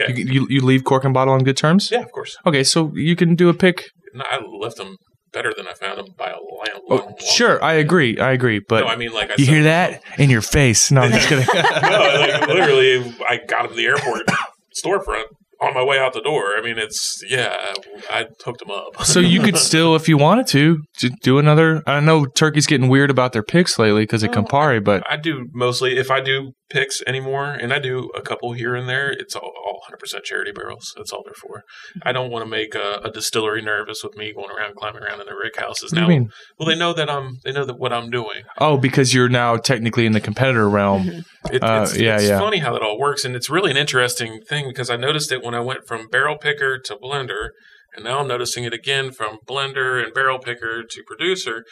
[0.00, 0.14] Okay.
[0.20, 1.90] You, you, you leave cork and bottle on good terms.
[1.90, 2.36] Yeah, of course.
[2.46, 3.88] Okay, so you can do a pick.
[4.14, 4.96] No, I left them
[5.32, 8.18] better than I found them by a long, Oh, long, long sure, I agree.
[8.18, 8.58] I agree.
[8.58, 10.90] But no, I mean, like I you said, hear that in your face?
[10.90, 11.46] No, I'm just kidding.
[11.46, 14.26] no, like literally, I got to the airport
[14.74, 15.24] storefront
[15.60, 16.56] on my way out the door.
[16.56, 17.74] I mean, it's yeah,
[18.10, 19.04] I hooked them up.
[19.04, 21.82] so you could still, if you wanted to, to do another.
[21.86, 25.46] I know Turkey's getting weird about their picks lately because of Campari, but I do
[25.52, 29.10] mostly if I do picks anymore, and I do a couple here and there.
[29.10, 30.94] It's all, all 100% charity barrels.
[30.96, 31.64] That's all they're for.
[31.94, 32.08] Hmm.
[32.08, 35.20] I don't want to make a, a distillery nervous with me going around climbing around
[35.20, 35.92] in the rick houses.
[35.92, 36.30] what do now, you mean?
[36.58, 37.38] well, they know that I'm.
[37.44, 38.42] They know that what I'm doing.
[38.58, 41.04] Oh, because you're now technically in the competitor realm.
[41.04, 41.20] Mm-hmm.
[41.50, 42.38] It, Uh, it's yeah, it's yeah.
[42.38, 45.42] funny how that all works, and it's really an interesting thing because I noticed it
[45.42, 47.50] when I went from barrel picker to blender,
[47.94, 51.64] and now I'm noticing it again from blender and barrel picker to producer.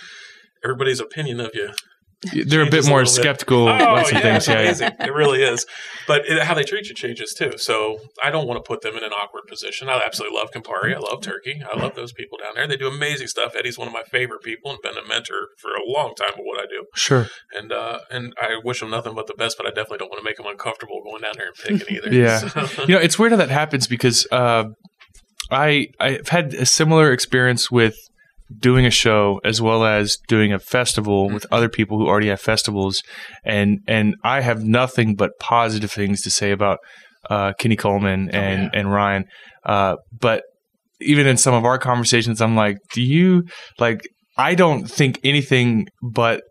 [0.65, 1.71] Everybody's opinion of you.
[2.33, 3.09] They're a bit Changes a more bit.
[3.11, 4.49] skeptical Oh, about some yeah, things.
[4.49, 4.61] Yeah, yeah.
[4.63, 4.91] amazing.
[4.99, 5.65] It really is.
[6.09, 7.53] But it, how they treat you changes too.
[7.59, 9.89] So I don't want to put them in an awkward position.
[9.89, 10.95] I absolutely love Campari.
[10.97, 11.63] I love Turkey.
[11.73, 12.67] I love those people down there.
[12.67, 13.55] They do amazing stuff.
[13.57, 16.41] Eddie's one of my favorite people and been a mentor for a long time of
[16.43, 16.87] what I do.
[16.97, 17.29] Sure.
[17.57, 19.57] And uh, and I wish them nothing but the best.
[19.57, 22.13] But I definitely don't want to make them uncomfortable going down there and picking either.
[22.19, 22.39] Yeah.
[22.67, 24.65] So- you know, it's weird how that happens because uh,
[25.51, 27.97] I I've had a similar experience with
[28.57, 32.41] doing a show as well as doing a festival with other people who already have
[32.41, 33.03] festivals,
[33.45, 36.79] and and I have nothing but positive things to say about
[37.29, 38.81] uh, Kenny Coleman and yeah.
[38.81, 39.25] and Ryan,
[39.65, 40.45] uh, but
[41.01, 43.45] even in some of our conversations, I'm like, do you
[43.79, 44.01] like?
[44.37, 46.43] I don't think anything but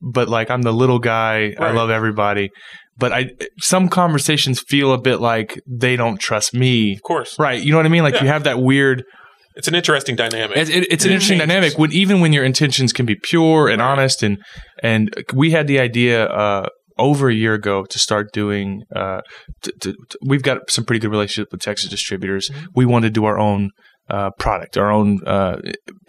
[0.00, 1.54] but like I'm the little guy.
[1.58, 2.50] I love everybody.
[2.96, 6.94] But I some conversations feel a bit like they don't trust me.
[6.94, 7.62] of course, Right.
[7.62, 8.02] You know what I mean?
[8.02, 9.04] Like you have that weird
[9.56, 10.56] it's an interesting dynamic.
[10.56, 11.48] it's, it, it's an It interesting changes.
[11.54, 13.90] dynamic when even when your intentions can be pure and Right.
[13.90, 14.38] honest and
[14.82, 19.20] and we had the idea uh over a year ago to start doing uh
[19.62, 22.50] t- t- t- we've got some pretty good relationship with Texas distributors.
[22.50, 22.66] Mhm.
[22.74, 23.70] We wanted to do our own
[24.08, 25.56] uh product, our own uh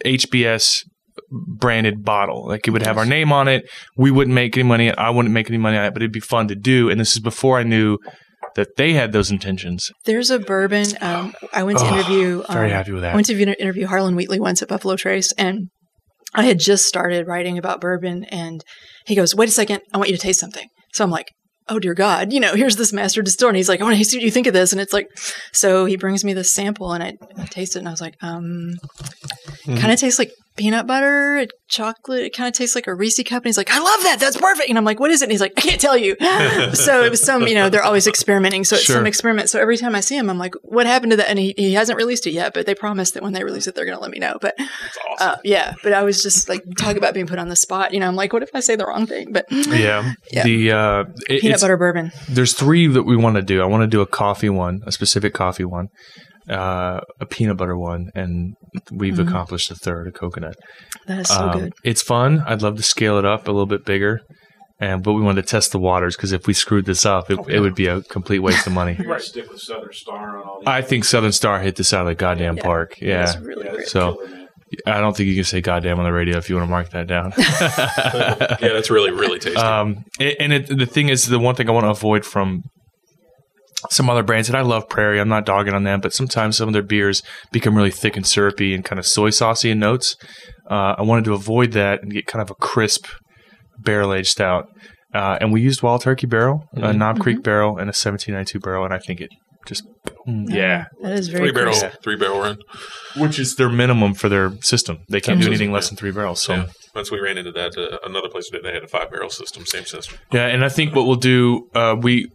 [0.04, 0.84] HBS
[1.30, 2.46] branded bottle.
[2.46, 3.68] Like it would have our name on it.
[3.96, 4.90] We wouldn't make any money.
[4.96, 6.90] I wouldn't make any money on it, but it'd be fun to do.
[6.90, 7.98] And this is before I knew
[8.56, 9.90] that they had those intentions.
[10.04, 10.86] There's a bourbon.
[11.00, 12.42] Um, I went to Oh, interview.
[12.50, 13.12] Very um, happy with that.
[13.12, 15.68] I went to interview Harlen Wheatley once at Buffalo Trace, and
[16.34, 18.62] I had just started writing about bourbon, and
[19.06, 21.30] he goes, "Wait a second, I want you to taste something." So I'm like,
[21.68, 24.04] "Oh dear God, you know, here's this master distiller," and he's like, "I want to
[24.04, 25.06] see what you think of this," and it's like,
[25.52, 28.14] so he brings me this sample, and I, I taste it, and I was like,
[28.22, 28.74] um,
[29.66, 29.76] Mm-hmm.
[29.76, 32.22] kind of tastes like peanut butter, chocolate.
[32.24, 34.36] It kind of tastes like a Reese cup, and he's like, "I love that, that's
[34.36, 36.16] perfect," and I'm like, "What is it?" And he's like, "I can't tell you."
[36.74, 38.96] so it was some, you know, they're always experimenting, so it's Sure.
[38.96, 39.48] some experiment.
[39.50, 41.72] So every time I see him, I'm like, "What happened to that?" And he, he
[41.74, 44.02] hasn't released it yet, but they promised that when they release it, they're going to
[44.02, 44.36] let me know.
[44.40, 44.68] But awesome.
[45.20, 47.92] uh, yeah, but I was just like talk about being put on the spot.
[47.94, 49.32] You know, I'm like, what if I say the wrong thing?
[49.32, 50.12] But yeah.
[50.32, 50.44] Yeah.
[50.44, 52.10] The uh it- peanut butter bourbon.
[52.28, 53.60] there's three that we want to do.
[53.62, 55.88] I want to do a coffee one, a specific coffee one,
[56.48, 58.54] uh, a peanut butter one, and
[58.90, 59.28] we've Mhm.
[59.28, 60.56] accomplished a third, a coconut.
[61.06, 61.72] That is so Um, good.
[61.84, 62.42] It's fun.
[62.46, 64.20] I'd love to scale it up a little bit bigger,
[64.80, 67.38] and but we wanted to test the waters because if we screwed this up, it,
[67.38, 67.56] Oh, yeah.
[67.56, 68.96] it would be a complete waste of money.
[68.98, 70.68] You're gonna stick with Southern Star on all these.
[70.68, 72.62] I think Southern Star hit this out of the goddamn Yeah.
[72.62, 72.94] park.
[73.00, 73.86] Yeah, It's really Yeah, great.
[73.88, 74.38] So- killer.
[74.86, 76.88] I don't think you can say goddamn on the radio if you want to mark
[76.92, 77.34] that down.
[77.38, 79.58] yeah, that's really really tasty.
[79.58, 82.62] Um, and it, the thing is, the one thing I want to avoid from
[83.90, 86.68] some other brands, and I love Prairie, I'm not dogging on them, but sometimes some
[86.68, 90.16] of their beers become really thick and syrupy and kind of soy saucy in notes.
[90.70, 93.06] Uh, I wanted to avoid that and get kind of a crisp
[93.78, 94.68] barrel aged stout.
[95.14, 96.96] Uh, and we used Wild Turkey barrel, a Mhm.
[96.96, 99.28] Knob Creek barrel, and a 1792 barrel, and I think it
[99.66, 99.84] just,
[100.26, 102.02] boom, yeah, that is very three barrel, crisp.
[102.02, 102.58] three barrel run.
[103.16, 104.98] which is their minimum for their system.
[105.10, 106.40] They can't do anything less than three barrels.
[106.42, 106.66] So yeah.
[106.94, 109.64] Once we ran into that, uh, another place that they had a five barrel system,
[109.66, 110.16] same system.
[110.32, 112.28] Yeah, and I think what we'll do, uh, we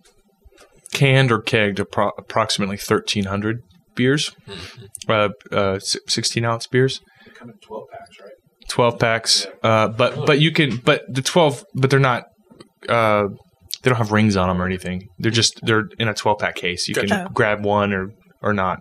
[0.93, 3.57] canned or kegged appro- approximately thirteen hundred
[3.95, 4.89] beers, Mhm.
[5.51, 8.31] uh, uh, sixteen ounce beers, They come in 12 packs, right?
[8.69, 9.47] twelve packs.
[9.63, 12.23] Uh, but but you can, but the twelve, but they're not.
[12.87, 13.25] Uh,
[13.83, 15.07] they don't have rings on them or anything.
[15.19, 16.87] They're just they're in a twelve pack case.
[16.87, 18.09] You can grab one or
[18.41, 18.79] or not.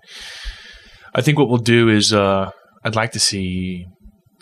[1.14, 2.50] I think what we'll do is uh,
[2.84, 3.86] I'd like to see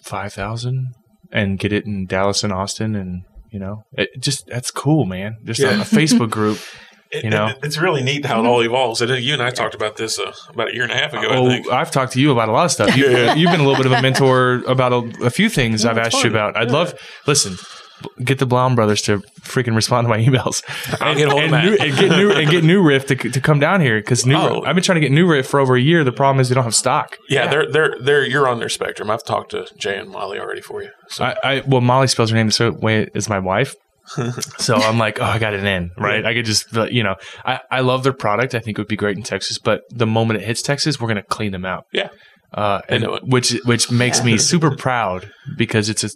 [0.03, 0.87] five thousand
[1.33, 5.37] and get it in Dallas and Austin, and you know, it just that's cool, man.
[5.45, 5.83] Just a, Yeah.
[5.83, 6.59] a Facebook group.
[7.15, 7.47] It- You know?
[7.49, 9.01] it- it's really neat how it all evolves.
[9.01, 11.29] And you and I talked about this uh, about a year and a half ago.
[11.29, 11.71] I Oh, think.
[11.71, 12.97] I've talked to you about a lot of stuff.
[12.97, 13.35] You, Yeah.
[13.35, 16.15] You've been a little bit of a mentor about a, a few things I've that's
[16.15, 16.57] asked you about.
[16.57, 16.75] I'd Yeah.
[16.75, 16.95] love
[17.27, 17.57] listen.
[18.23, 20.63] Get the Brown brothers to freaking respond to my emails.
[21.01, 23.61] I'll get hold and, new, and get new and get New Riff to, to come
[23.61, 24.35] down here because new.
[24.37, 24.63] Oh.
[24.67, 26.05] I've been trying to get New Riff for over a year.
[26.05, 27.17] The problem is they don't have stock.
[27.31, 29.11] yeah, they're they're they're you're on their spectrum.
[29.11, 30.91] I've talked to Jay and Molly already for you.
[31.09, 33.75] So I, I well, Molly spells her name the same way as my wife.
[34.59, 36.25] So I'm like, oh, I got it in, right?
[36.25, 38.55] I could just, you know, I, I love their product.
[38.55, 41.09] I think it would be great in Texas, but the moment it hits Texas, we're
[41.09, 41.87] going to clean them out.
[41.93, 42.09] yeah,
[42.53, 46.11] uh, and which which makes me super proud because it's a.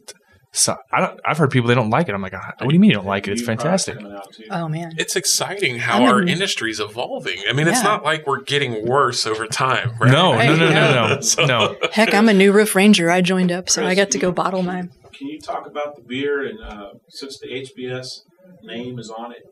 [0.50, 1.20] So, I don't.
[1.26, 2.14] I've heard people they don't like it.
[2.14, 3.32] I'm like, "Ah, what do you mean you don't like it?
[3.32, 3.96] It's fantastic.
[3.98, 4.44] coming out, too.
[4.50, 4.92] Oh man.
[4.96, 7.36] it's exciting how our in- industry's evolving.
[7.48, 9.92] I mean, it's not like we're getting worse over time.
[10.00, 10.10] Right?
[10.10, 10.92] No, Right, no, no, yeah.
[10.94, 11.76] no, no, So- no.
[11.92, 13.10] Heck, I'm a New Riff ranger.
[13.10, 14.90] I joined up, so I got to go bottle mine.
[15.18, 18.22] Can you talk about the beer and uh, since the HBS
[18.62, 19.42] name is on it,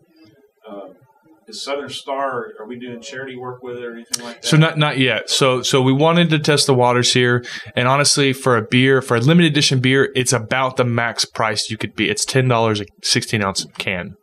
[0.69, 0.91] uh,
[1.49, 2.53] is Southern Star?
[2.59, 4.49] Are we doing charity work with it or anything like that?
[4.49, 5.29] So not not yet.
[5.31, 7.45] So so we wanted to test the waters here,
[7.75, 11.71] and honestly, for a beer, for a limited edition beer, it's about the max price
[11.71, 12.09] you could be.
[12.09, 14.15] It's ten dollars a sixteen ounce can,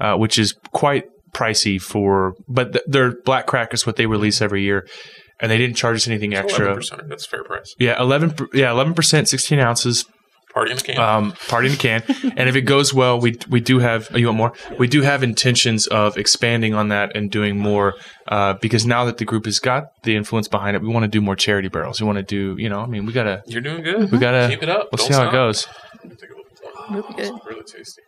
[0.00, 2.34] uh, which is quite pricey for.
[2.48, 4.86] But th- their Black Crack is what they release every year,
[5.40, 6.74] and they didn't charge us anything extra.
[6.74, 7.74] 11%, that's fair price.
[7.78, 8.34] Yeah, eleven.
[8.52, 10.04] Yeah, eleven percent, sixteen ounces.
[10.52, 10.98] Party in a can.
[10.98, 12.02] um, party in a can.
[12.36, 14.08] and if it goes well, we we do have.
[14.12, 14.52] Oh, you want more?
[14.78, 17.94] We do have intentions of expanding on that and doing more.
[18.26, 21.08] Uh, because now that the group has got the influence behind it, we want to
[21.08, 22.00] do more charity barrels.
[22.00, 22.56] We want to do.
[22.60, 23.42] You know, I mean, we gotta.
[23.46, 24.10] You're doing good.
[24.10, 24.48] We gotta.
[24.48, 24.88] Keep it up.
[24.90, 25.66] We'll Don't see how it goes.
[26.02, 26.30] Take.
[26.90, 27.32] Really good.
[27.46, 28.02] Really tasty.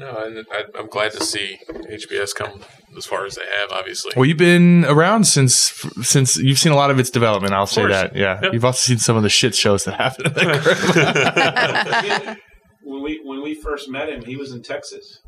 [0.00, 2.62] No, and I, I'm glad to see HBS come
[2.96, 3.70] as far as they have.
[3.70, 5.54] Obviously, Well, you've been around since
[6.02, 7.52] since you've seen a lot of its development.
[7.52, 7.92] I'll say course.
[7.92, 8.16] that.
[8.16, 8.52] Yeah, Yep.
[8.54, 10.26] you've also seen some of the shit shows that happen.
[10.26, 12.38] In that group.
[12.82, 15.20] when we when we first met him, he was in Texas.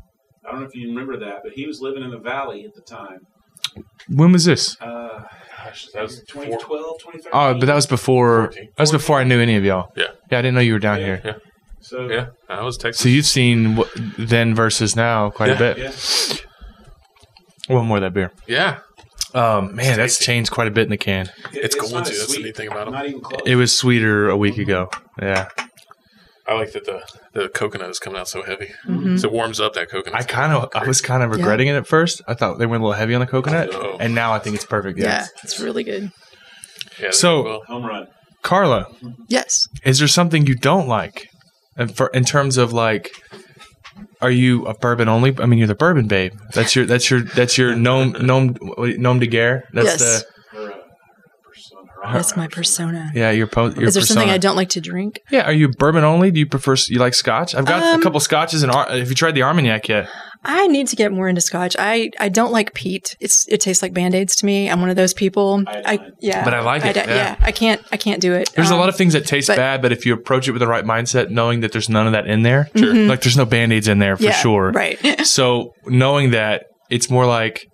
[0.45, 2.73] I don't know if you remember that, but he was living in the valley at
[2.73, 3.19] the time.
[4.09, 4.75] when was this?
[4.81, 5.21] Uh,
[5.63, 6.59] Gosh, that was 2012,
[6.99, 7.29] 2013.
[7.31, 8.45] Oh, but that was before.
[8.51, 8.69] 14.
[8.75, 9.91] That was before I knew any of y'all.
[9.95, 10.07] Yeah.
[10.31, 11.21] Yeah, I didn't know you were down here.
[11.23, 11.31] Yeah.
[11.33, 11.41] here.
[11.83, 13.01] So yeah, I was Texas.
[13.03, 15.77] So you've seen what, then versus now quite a bit.
[15.77, 15.91] yeah.
[17.67, 18.31] One more of that beer.
[18.47, 18.79] yeah,
[19.33, 21.27] Um, man, that's changed quite a bit in the can.
[21.53, 22.11] It- It's going to.
[22.11, 22.93] as That's the neat thing about 'em.
[22.93, 23.41] Not even close.
[23.45, 24.89] It was sweeter a week ago.
[25.21, 25.47] Yeah,
[26.47, 27.01] I like that the
[27.33, 28.71] the coconut is coming out so heavy.
[28.85, 29.19] Mhm.
[29.19, 30.19] So it warms up that coconut.
[30.19, 32.21] I kind of, I was kind of regretting it at first.
[32.27, 33.97] I thought they went a little heavy on the coconut, Oh.
[33.99, 34.99] and now I think it's perfect.
[34.99, 35.25] Yeah, Yeah.
[35.43, 36.11] it's really good.
[37.01, 38.07] yeah, So- well, home run.
[38.43, 38.87] Carla,
[39.27, 39.67] Yes.
[39.85, 41.29] is there something you don't like,
[41.77, 43.11] and for in terms of like,
[44.21, 45.35] are you a bourbon only?
[45.39, 46.33] I mean, you're the bourbon babe.
[46.53, 49.63] That's your, that's your, that's your nom, nom, what- nom de guerre.
[49.73, 49.99] That's Yes.
[49.99, 50.71] the, Her,
[51.53, 53.11] persona, her That's my persona.
[53.13, 54.29] yeah, your, po- your Is there something.
[54.29, 55.19] I don't like to drink?
[55.31, 56.31] Yeah, are you bourbon only?
[56.31, 57.53] Do you prefer you like Scotch?
[57.55, 60.09] I've got a Um, couple Scotches and Ar- have you tried the Armagnac yet?
[60.45, 61.75] I need to get more into scotch.
[61.79, 63.15] I, I don't like peat.
[63.19, 64.69] It's it tastes like band-aids to me.
[64.69, 65.63] I'm one of those people.
[65.67, 66.11] I Iodine.
[66.19, 66.43] yeah.
[66.43, 67.35] But I like it, don't- yeah.
[67.39, 68.49] I can't I can't do it.
[68.55, 70.51] There's a Um, lot of things that taste but- bad, but if you approach it
[70.51, 73.07] with the right mindset, knowing that there's none of that in there, Mhm.
[73.07, 74.71] like there's no band-aids in there for yeah, sure.
[74.71, 74.99] Right.
[75.25, 77.65] So knowing that it's more like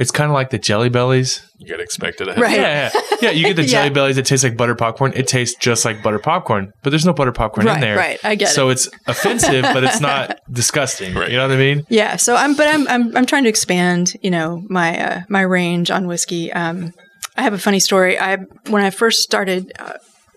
[0.00, 1.42] it's kind of like the jelly bellies.
[1.58, 2.40] you got to expect ahead.
[2.40, 2.56] Right.
[2.56, 3.30] Yeah, yeah, yeah.
[3.30, 3.92] You get the jelly Yeah.
[3.92, 5.12] bellies that taste like butter popcorn.
[5.14, 7.74] It tastes just like butter popcorn, but there's no butter popcorn right.
[7.74, 7.96] in there.
[7.96, 8.18] Right.
[8.24, 8.72] I get so it.
[8.72, 11.14] it's offensive, but it's not disgusting.
[11.14, 11.30] Right.
[11.30, 11.84] You know what I mean?
[11.90, 12.16] Yeah.
[12.16, 14.16] So I'm but I'm I'm I'm trying to expand.
[14.22, 16.50] You know my uh, my range on whiskey.
[16.52, 16.92] Um,
[17.36, 18.18] I have a funny story.
[18.18, 18.36] I
[18.68, 19.72] when I first started.
[19.78, 19.92] Uh,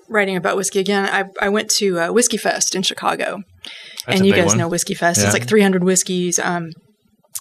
[0.09, 3.41] Writing about whiskey again, I, I went to uh, Whiskey Fest in Chicago,
[4.05, 4.57] That's and you guys one.
[4.59, 5.19] know Whiskey Fest.
[5.19, 5.25] Yeah.
[5.25, 6.37] It's like 300 whiskeys.
[6.37, 6.73] Um,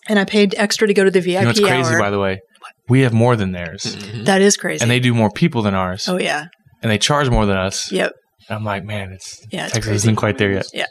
[0.09, 1.99] and I paid extra to go to the VIP You know what's crazy, hour.
[1.99, 2.41] by the way?
[2.89, 4.25] We have more than theirs, Mhm.
[4.27, 4.83] that is crazy.
[4.83, 6.47] and they do more people than ours, oh yeah,
[6.83, 7.91] and they charge more than us.
[7.93, 8.13] yep,
[8.51, 9.97] I'm like, man, it's yeah, it's Texas crazy.
[10.07, 10.67] isn't quite there yet.
[10.75, 10.87] Yeah.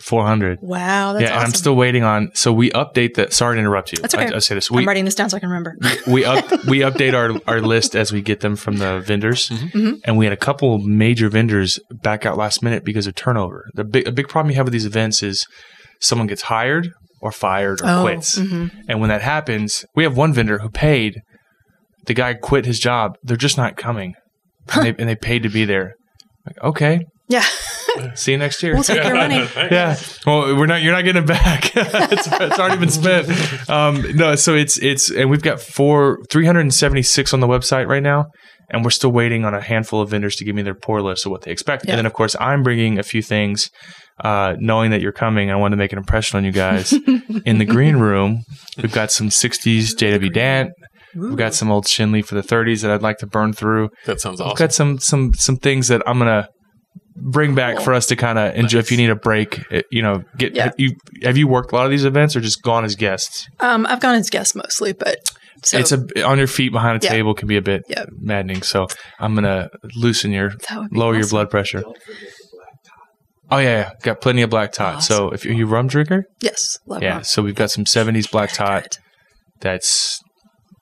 [0.00, 0.58] 400.
[0.62, 1.44] Wow, that's yeah, and.
[1.44, 2.30] I'm still waiting on.
[2.34, 3.30] So we update the.
[3.30, 3.98] Sorry to interrupt you.
[4.00, 4.32] That's okay.
[4.32, 4.68] I, I say this.
[4.72, 5.76] I'm writing this down so I can remember.
[6.08, 10.00] we up we update our our list as we get them from the vendors, Mhm.
[10.04, 13.66] and we had a couple major vendors back out last minute because of turnover.
[13.74, 15.46] The big a big problem you have with these events is
[16.00, 16.90] someone gets hired
[17.22, 18.70] or fired or oh, quits, mhm.
[18.88, 21.20] and when that happens, we have one vendor who paid.
[22.06, 23.16] The guy quit his job.
[23.22, 24.14] They're just not coming,
[24.74, 25.94] and, they, and they paid to be there.
[26.44, 27.44] Like, okay, yeah,
[28.14, 28.74] see you next year.
[28.74, 29.36] we'll take your money.
[29.56, 29.96] yeah.
[30.26, 30.82] Well, we're not.
[30.82, 31.72] You're not getting it back.
[31.76, 33.70] it's, it's already been spent.
[33.70, 34.34] Um, no.
[34.34, 37.88] So it's it's and we've got four, three hundred and seventy six on the website
[37.88, 38.26] right now,
[38.70, 41.26] and we're still waiting on a handful of vendors to give me their pour list
[41.26, 41.84] of what they expect.
[41.84, 41.92] Yeah.
[41.92, 43.70] And then of course I'm bringing a few things.
[44.20, 46.92] Uh, knowing that you're coming, I want to make an impression on you guys.
[47.44, 48.42] In the green room,
[48.80, 50.70] we've got some '60s JW Dant.
[51.14, 53.90] We've got some old Schenley for the 30s that I'd like to burn through.
[54.06, 56.48] That sounds I've got some some some things that I'm gonna
[57.16, 58.78] bring back for us to kind of enjoy.
[58.78, 59.60] If you need a break,
[59.90, 60.70] you know, get Yeah.
[60.78, 63.46] you have you worked a lot of these events or just gone as guests?
[63.60, 65.18] Um, I've gone as guests mostly, but
[65.64, 67.10] so it's a on your feet behind a Yeah.
[67.12, 68.04] table can be a bit Yeah.
[68.18, 68.62] maddening.
[68.62, 68.86] So
[69.20, 71.80] I'm gonna loosen your that would be lower your blood pressure.
[71.82, 73.41] Don't forget the black tot.
[73.52, 73.90] Oh yeah, yeah.
[74.02, 75.02] got plenty of black tot.
[75.02, 77.14] So if you're you a rum drinker, Yes, love yeah.
[77.16, 77.24] rum.
[77.24, 78.98] So we've got some 70s black tot
[79.60, 80.20] that's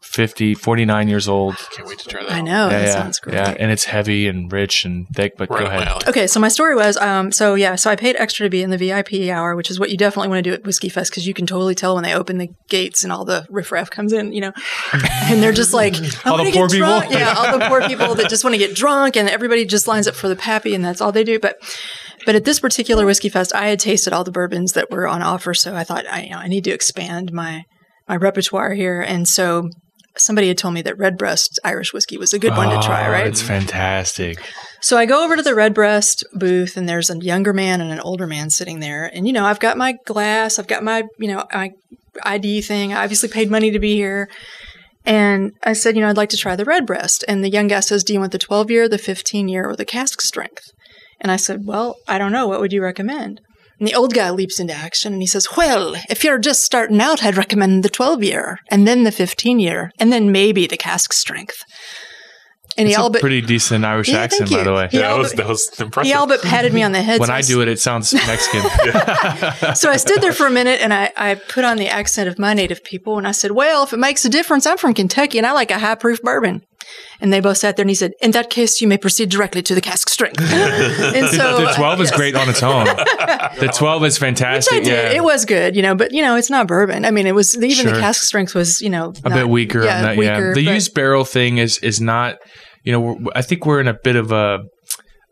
[0.03, 1.57] 50, 49 years old.
[1.73, 2.33] Can't wait to try that.
[2.33, 3.35] I know yeah, that yeah, sounds great.
[3.37, 5.35] yeah, and it's heavy and rich and thick.
[5.37, 6.09] But Right go ahead.
[6.09, 8.71] Okay, so my story was, um, so yeah, so I paid extra to be in
[8.71, 11.29] the VIP hour, which is what you definitely want to do at Whiskey Fest because
[11.29, 14.33] you can totally tell when they open the gates and all the riffraff comes in,
[14.33, 14.53] you know,
[14.93, 15.95] and they're just like
[16.27, 16.79] All the poor get people?
[16.89, 17.11] drunk.
[17.13, 20.09] yeah, all the poor people that just want to get drunk, and everybody just lines
[20.09, 21.39] up for the pappy, and that's all they do.
[21.39, 21.59] But
[22.27, 25.23] but at this particular Whiskey Fest, I had tasted all the bourbons that were on
[25.23, 27.65] offer, so I thought I you know I need to expand my
[28.09, 29.69] my repertoire here, and so.
[30.19, 33.13] Somebody had told me that Redbreast Irish whiskey was a good one to try, Oh,
[33.13, 33.29] right?
[33.29, 34.43] It's fantastic.
[34.81, 38.01] So I go over to the Redbreast booth, and there's a younger man and an
[38.01, 39.07] older man sitting there.
[39.07, 41.71] And you know, I've got my glass, I've got my you know my
[42.25, 42.93] ID thing.
[42.93, 44.29] I obviously paid money to be here.
[45.07, 47.25] And I said, you know, I'd like to try the Redbreast.
[47.27, 49.77] And the young guy says, do you want the 12 year, the 15 year, or
[49.77, 50.71] the cask strength?
[51.21, 52.49] And I said, well, I don't know.
[52.49, 53.41] What would you recommend?
[53.79, 57.01] And the old guy leaps into action and he says, Well, if you're just starting
[57.01, 60.77] out, I'd recommend the 12 year, and then the 15 year, and then maybe the
[60.77, 61.63] cask strength.
[62.77, 64.89] And he all a but pretty decent Irish Yeah, accent, by the way.
[64.91, 66.09] He Yeah, that all was that was impressive.
[66.09, 67.21] he all but patted me on the head.
[67.21, 68.61] When so I s- do it, it sounds Mexican.
[69.75, 72.39] So I stood there for a minute and I, I put on the accent of
[72.39, 75.39] my native people and I said, Well, if it makes a difference, I'm from Kentucky
[75.39, 76.63] and I like a high proof bourbon.
[77.21, 79.63] And they both sat there and he said, In that case, you may proceed directly
[79.63, 80.41] to the cask strength.
[80.41, 82.17] and so the 12 is yes.
[82.17, 82.87] great on its own.
[82.87, 84.85] The 12 is Which I fantastic.
[84.85, 84.87] did.
[84.87, 85.11] Yeah.
[85.19, 87.05] It was good, you know, but you know, it's not bourbon.
[87.05, 87.93] I mean, it was even Sure.
[87.93, 90.17] the cask strength was, you know, a not- bit weaker Yeah, on that.
[90.17, 92.37] weaker, yeah, the but- used barrel thing is is not.
[92.83, 94.61] You know, I think we're in a bit of a,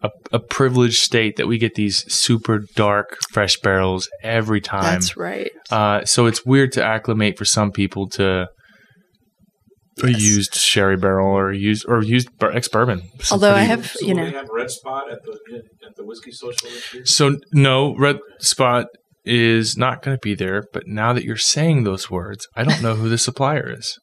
[0.02, 4.82] a a privileged state that we get these super dark fresh barrels every time.
[4.82, 5.50] That's right.
[5.70, 8.48] Uh, so it's weird to acclimate for some people to
[10.02, 10.20] a Yes.
[10.22, 13.02] used sherry barrel or used or used ex bourbon.
[13.30, 16.04] Although I have, So you will know, we have Red Spot at the at the
[16.04, 16.68] whiskey social?
[17.04, 18.86] So no, Red Spot
[19.24, 20.64] is not going to be there.
[20.72, 23.98] But now that you're saying those words, I don't know who the supplier is.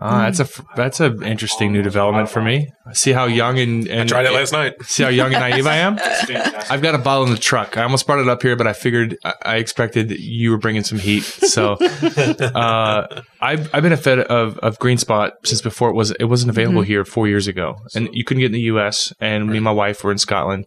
[0.00, 2.70] Ah, that's a that's an interesting new development for me.
[2.92, 4.74] See how young and, and Tried it last night.
[4.82, 5.98] See how young and naive I am.
[6.70, 7.76] I've got a bottle in the truck.
[7.76, 10.84] I almost brought it up here, but I figured I, I expected you were bringing
[10.84, 11.24] some heat.
[11.24, 16.12] So uh, I've I've been a fan of of Green Spot since before it was
[16.12, 19.12] it wasn't available here four years ago, and you couldn't get in the U.S.
[19.20, 20.66] And me and my wife were in Scotland,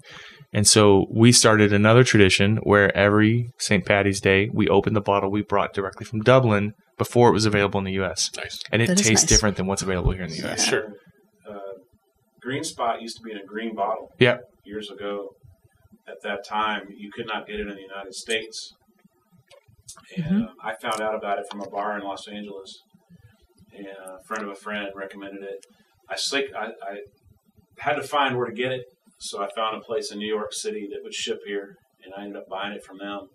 [0.54, 3.86] and so we started another tradition where every St.
[3.86, 7.78] Patty's Day we opened the bottle we brought directly from Dublin before it was available
[7.80, 8.30] in the U.S.
[8.38, 8.60] Nice.
[8.72, 9.30] And it That is tastes nice.
[9.30, 10.66] different than what's available here in the U.S.
[10.68, 10.93] Sure.
[11.49, 11.58] Uh,
[12.41, 14.12] Green Spot used to be in a green bottle.
[14.20, 14.38] Yeah.
[14.66, 15.30] Years ago,
[16.08, 18.74] at that time, you could not get it in the United States,
[20.18, 20.41] and Mm-hmm.
[20.43, 22.80] uh, I found out about it from a bar in Los Angeles,
[23.76, 25.66] and a friend of a friend recommended it.
[26.10, 26.45] I sick.
[26.58, 26.97] I, I
[27.80, 28.84] had to find where to get it,
[29.22, 32.24] so I found a place in New York City that would ship here, and I
[32.24, 33.28] ended up buying it from them.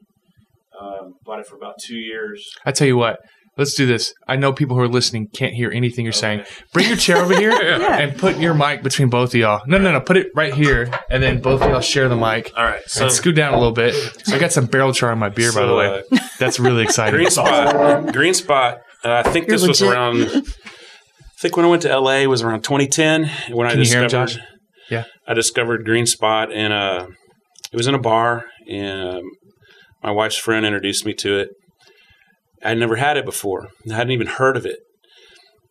[0.78, 2.46] Um, bought it for about two years.
[2.66, 3.18] I tell you what,
[3.56, 4.12] let's do this.
[4.28, 6.44] I know people who are listening can't hear anything you're saying.
[6.74, 7.96] Bring your chair over here Yeah.
[7.96, 9.62] and put your mic between both of y'all.
[9.66, 10.00] No, no, no.
[10.00, 12.52] Put it right here, and then both of y'all share the mic.
[12.58, 12.82] All right.
[12.88, 13.94] So and scoot down a little bit.
[14.28, 16.02] I got some barrel char on my beer, by the So, way.
[16.38, 17.14] That's really exciting.
[17.16, 18.12] green spot.
[18.12, 18.80] green spot.
[19.02, 20.24] Uh, I think You're this was around.
[20.24, 20.42] I
[21.38, 24.08] think when I went to LA was around 2010 when I Can you hear him,
[24.08, 24.42] discovered.
[24.90, 25.04] Yeah.
[25.26, 27.06] I discovered Green Spot and uh,
[27.72, 29.22] it was in a bar and
[30.02, 31.48] my wife's friend introduced me to it.
[32.62, 33.68] I would never had it before.
[33.90, 34.78] I hadn't even heard of it.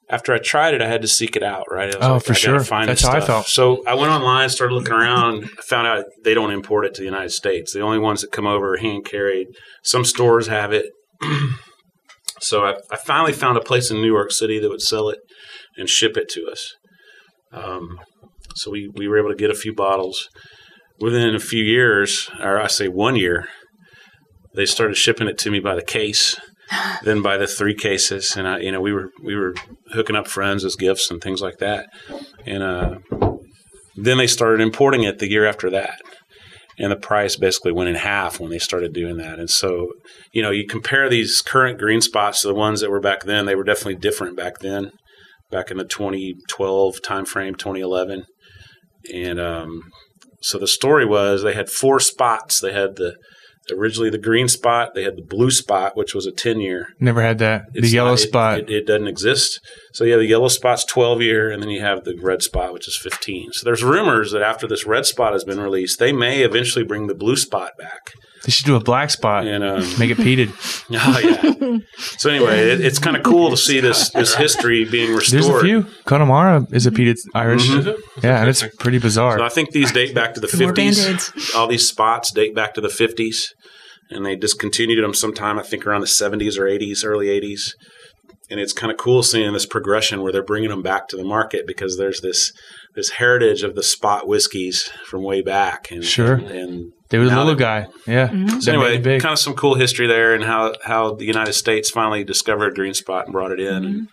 [0.08, 1.66] After I tried it, I had to seek it out.
[1.72, 1.94] Right?
[1.94, 2.60] I was Oh, like, for I sure.
[2.64, 3.48] Find That's how I felt.
[3.48, 7.06] So I went online, started looking around, found out they don't import it to the
[7.06, 7.74] United States.
[7.74, 9.48] The only ones that come over are hand carried.
[9.84, 10.86] Some stores have it.
[12.40, 15.20] so I, I finally found a place in New York City that would sell it
[15.78, 16.74] and ship it to us.
[17.52, 18.00] Um,
[18.56, 20.30] so we, we were able to get a few bottles.
[21.00, 23.48] Within a few years, or I say one year,
[24.56, 26.40] they started shipping it to me by the case,
[27.04, 29.54] then by the three cases, and I, you know, we were we were
[29.92, 31.88] hooking up friends as gifts and things like that,
[32.46, 32.96] and uh,
[33.96, 36.00] then they started importing it the year after that,
[36.80, 39.90] and the price basically went in half when they started doing that, and so
[40.32, 43.46] you know, you compare these current green spots to the ones that were back then,
[43.46, 44.92] they were definitely different back then,
[45.52, 48.26] back in the 2012 timeframe, 2011,
[49.14, 49.82] and um,
[50.42, 52.60] so the story was they had four spots.
[52.60, 53.16] They had the
[53.72, 54.94] originally the green spot.
[54.94, 56.90] They had the blue spot, which was a 10 year.
[57.00, 57.64] Never had that.
[57.74, 58.60] The It's yellow not- it- spot.
[58.60, 59.60] It, it doesn't exist.
[59.94, 62.88] So yeah, the yellow spot's 12 year, and then you have the red spot, which
[62.88, 63.54] is 15.
[63.54, 67.08] So there's rumors that after this red spot has been released, they may eventually bring
[67.08, 68.12] the blue spot back.
[68.46, 69.46] They should do a black spot.
[69.46, 70.50] And um, Make it peated.
[70.92, 71.78] oh yeah.
[72.18, 75.44] so anyway, it, it's kind of cool to see this this history being restored.
[75.44, 75.88] There's a few.
[76.06, 77.68] Connemara is a peated Irish.
[77.68, 77.96] Mhm.
[78.24, 79.38] Yeah, and it's pretty bizarre.
[79.40, 81.56] So I think these date back to the 50s.
[81.56, 83.48] All these spots date back to the 50s,
[84.12, 87.74] and they discontinued them sometime, I think, around the 70s or 80s, early 80s.
[88.52, 91.24] And it's kind of cool seeing this progression where they're bringing them back to the
[91.24, 92.52] market because there's this
[92.94, 95.90] this heritage of the spot whiskeys from way back.
[95.92, 96.36] And, Sure.
[96.36, 97.88] And, they were the now little guy.
[98.08, 98.28] Yeah.
[98.28, 98.60] Mm-hmm.
[98.60, 99.22] so That made anyway, it big.
[99.22, 102.94] kind of some cool history there, and how how the United States finally discovered Green
[102.94, 103.86] Spot and brought it in.
[103.86, 104.08] And,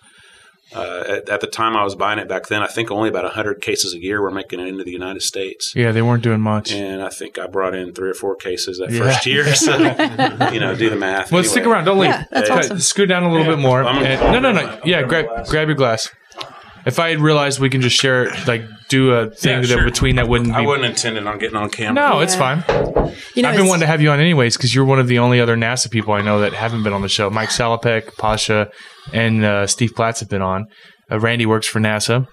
[0.75, 3.31] uh, at, at the time I was buying it back then, I think only about
[3.35, 5.75] hundred cases a year were making it into the United States.
[5.77, 6.73] yeah, they weren't doing much.
[6.73, 9.01] And I think I brought in three or four cases that Yeah.
[9.01, 9.45] first year.
[9.55, 9.77] So,
[10.51, 11.31] you know, do the math.
[11.31, 11.53] Well, Anyway.
[11.53, 11.85] stick around.
[11.85, 12.09] Don't leave.
[12.11, 12.79] Yeah, that's Okay, awesome.
[12.81, 13.83] Scoot down a little bit more.
[13.83, 14.81] And- no, no, no.
[14.85, 16.09] Yeah, grab grab your glass.
[16.87, 18.63] If I had realized we can just share it, like
[18.93, 19.85] do a thing Yeah, that sure.
[19.85, 20.55] between that wouldn't be.
[20.55, 21.95] I wasn't intending on getting on camera.
[21.95, 22.63] no, it's fine.
[23.35, 25.19] You know, I've been wanting to have you on anyways because you're one of the
[25.19, 27.29] only other NASA people I know that haven't been on the show.
[27.31, 28.71] Mike Salopek, Pasha,
[29.13, 30.67] and uh, Steve Platts have been on.
[31.11, 32.27] Uh, Randy works for NASA.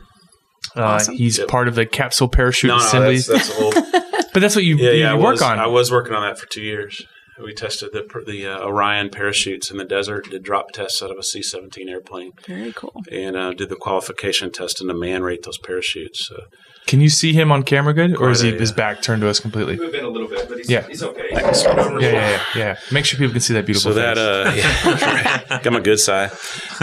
[0.76, 1.16] Uh, Awesome.
[1.16, 1.48] He's Yep.
[1.48, 3.74] part of the capsule parachute No, no, assemblies, that's, that's old.
[4.34, 5.12] but that's what you, Yeah, you yeah.
[5.12, 5.58] I work was, on.
[5.60, 7.04] I was working on that for two years.
[7.44, 10.30] We tested the the uh, Orion parachutes in the desert.
[10.30, 13.02] Did drop tests out of a C-17 airplane, Very cool.
[13.12, 16.28] and uh, did the qualification test and to man rate those parachutes.
[16.28, 16.36] So
[16.86, 19.30] Can you see him on camera good, or is he a, his back turned to
[19.30, 19.78] us completely?
[19.80, 20.88] We've been a little bit, but he's, Yeah.
[20.88, 21.28] he's okay.
[21.32, 21.54] Yeah,
[22.00, 22.78] yeah, yeah, yeah.
[22.92, 23.92] Make sure people can see that beautiful.
[23.92, 26.32] so that uh yeah, got my good side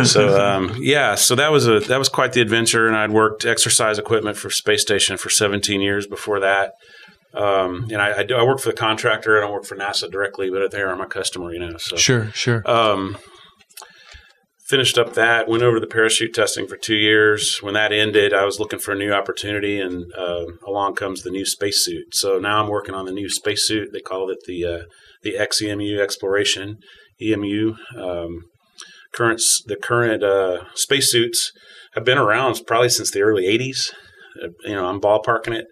[0.04, 3.44] so um yeah so that was a that was quite the adventure and i'd worked
[3.44, 6.72] exercise equipment for space station for 17 years before that
[7.36, 9.36] um and i i, do, I work for the contractor.
[9.36, 11.96] I don't work for nasa directly but they are my customer you know so.
[11.96, 12.62] Sure, sure.
[12.68, 13.16] um
[14.68, 17.58] finished up that went over to the parachute testing for two years.
[17.62, 21.30] When that ended i was looking for a new opportunity and um along comes the
[21.30, 22.14] new spacesuit.
[22.14, 23.92] So now i'm working on the new spacesuit.
[23.92, 24.82] They call it the uh,
[25.22, 26.78] the xEMU exploration
[27.20, 28.42] EMU um,
[29.12, 31.52] current the current uh, spacesuits
[31.94, 33.92] have been around probably since the early 80s
[34.42, 35.66] Uh, you know i'm ballparking it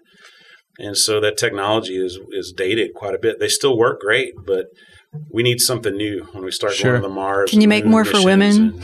[0.79, 4.65] and so that technology is is dated quite a bit they still work great but
[5.31, 6.91] we need something new when we start Sure.
[6.91, 7.49] going to the Mars.
[7.49, 8.77] Can you make more for women?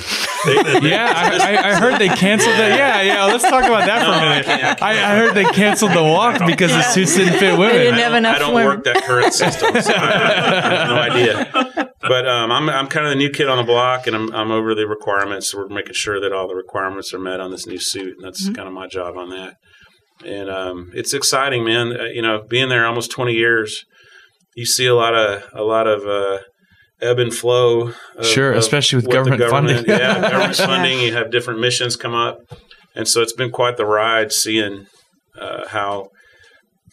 [0.45, 2.77] They- they- yeah, I, I, I heard they canceled that.
[2.79, 3.25] Yeah, yeah.
[3.25, 4.81] Let's talk about that for a minute.
[4.81, 7.75] I, I heard they canceled the walk because the suits didn't fit They women.
[7.75, 8.75] didn't I have don't- enough I don't women.
[8.77, 11.87] work that current system, so I, I have no idea.
[12.01, 14.51] But um, I'm I'm kind of the new kid on the block, and I'm I'm
[14.51, 15.51] over the requirements.
[15.51, 18.23] So We're making sure that all the requirements are met on this new suit, and
[18.25, 19.57] that's kind of my job on that.
[20.25, 21.99] And um, it's exciting, man.
[21.99, 23.85] Uh, you know, being there almost 20 years,
[24.55, 26.39] you see a lot of a lot of uh,
[27.01, 27.93] ebb and flow.
[28.17, 29.85] Of, Sure, of especially with what the government funding.
[29.87, 30.99] yeah, government funding.
[30.99, 32.37] You have different missions come up,
[32.95, 34.87] and so it's been quite the ride seeing
[35.39, 36.09] uh, how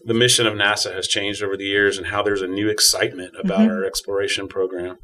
[0.04, 3.34] the mission of NASA has changed over the years and how there's a new excitement
[3.38, 3.70] about Mm-hmm.
[3.70, 4.96] our exploration program.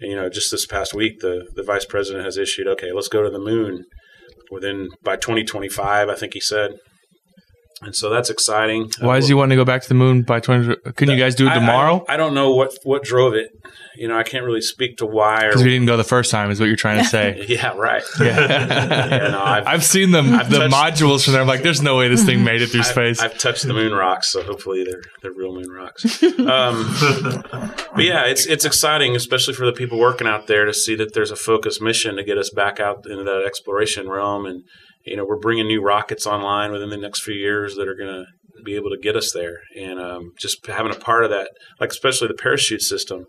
[0.00, 3.08] And, you know, just this past week, the, the vice president has issued, okay, let's
[3.08, 3.84] go to the moon
[4.50, 6.78] within by 2025, I think he said.
[7.80, 8.90] And so that's exciting.
[9.00, 10.74] Why is he wanting to go back to the moon by 20?
[10.96, 12.04] Couldn't you guys do it I- I tomorrow?
[12.08, 13.50] I, don't know what, what drove it.
[13.96, 15.48] You know, I can't really speak to why or.
[15.50, 17.44] Because we didn't go the first time, is what you're trying to say.
[17.48, 18.02] yeah, right.
[18.20, 18.48] Yeah.
[19.08, 21.42] Yeah, no, I've, I've seen them, I've the touched- modules from there.
[21.42, 23.20] I'm like, there's no way this thing made it through I've- space.
[23.20, 26.22] I've, touched the moon rocks, so hopefully they're they're real moon rocks.
[26.38, 26.94] Um,
[27.94, 31.14] but yeah, it's it's exciting, especially for the people working out there, to see that
[31.14, 34.64] there's a focused mission to get us back out into that exploration realm, and
[35.08, 38.12] you know we're bringing new rockets online within the next few years that are going
[38.12, 38.24] to
[38.64, 41.50] be able to get us there, and um, just having a part of that,
[41.80, 43.26] like especially the parachute system.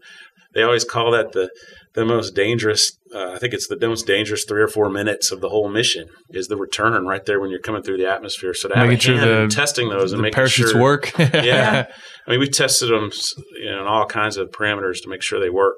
[0.55, 1.51] They always call that the
[1.93, 2.97] the most dangerous.
[3.13, 6.07] Uh, I think it's the most dangerous three or four minutes of the whole mission
[6.31, 8.53] is the return right there when you're coming through the atmosphere.
[8.53, 10.81] So to have Making a hand in the- testing those and the making parachutes sure,
[10.81, 11.11] work.
[11.19, 11.85] yeah.
[12.27, 13.11] I mean, we tested them
[13.53, 15.75] you know, in all kinds of parameters to make sure they work.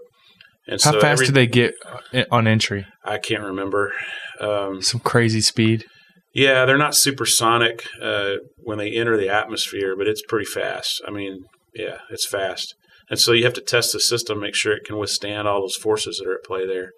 [0.67, 1.73] And How so fast every- do they get
[2.13, 2.85] uh, on entry?
[3.03, 3.91] I can't remember.
[4.39, 5.85] Um, Some crazy speed.
[6.33, 11.01] yeah, they're not supersonic uh, when they enter the atmosphere, but it's pretty fast.
[11.07, 12.75] I mean, yeah, it's fast.
[13.09, 15.75] And so you have to test the system, make sure it can withstand all those
[15.75, 16.91] forces that are at play there.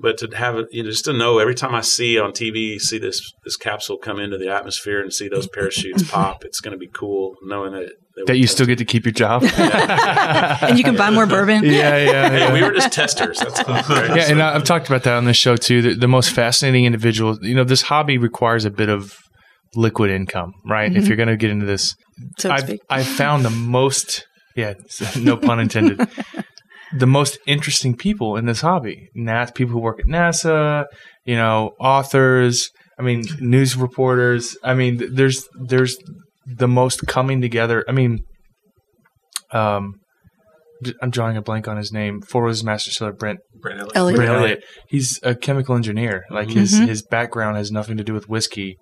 [0.00, 2.80] But to have it, you know, just to know every time I see on TV,
[2.80, 6.72] see this this capsule come into the atmosphere and see those parachutes pop, it's going
[6.72, 7.90] to be cool knowing that
[8.26, 9.42] That you still get to keep your job.
[9.56, 11.64] and you can buy more bourbon.
[11.64, 12.28] yeah, yeah.
[12.28, 13.38] Hey, we were just testers.
[13.38, 13.74] That's all.
[13.74, 13.84] Right?
[14.16, 15.82] Yeah, So- and I've talked about that on this show too.
[15.82, 19.14] The, the most fascinating individual, you know, this hobby requires a bit of
[19.74, 20.94] liquid income, right?
[20.94, 21.08] If Mhm.
[21.08, 21.94] you're going to get into this,
[22.38, 22.80] so I've, speak.
[22.90, 24.74] I've found the most, yeah,
[25.18, 26.00] no pun intended.
[26.96, 29.08] the most interesting people in this hobby.
[29.16, 30.86] NASA, people who work at NASA,
[31.24, 32.70] you know, authors.
[32.98, 34.56] I mean, news reporters.
[34.64, 35.96] I mean, there's there's
[36.56, 37.84] the most coming together.
[37.88, 38.24] I mean,
[39.52, 39.94] um,
[40.84, 42.20] j- I'm drawing a blank on his name.
[42.22, 43.96] Four Roses Master Seller Brent Brand Elliott.
[43.96, 44.16] Elliot.
[44.16, 44.42] Brent Elliott.
[44.44, 44.64] Elliott.
[44.88, 46.24] He's a chemical engineer.
[46.30, 46.86] Like his Mhm.
[46.88, 48.76] his background has nothing to do with whiskey.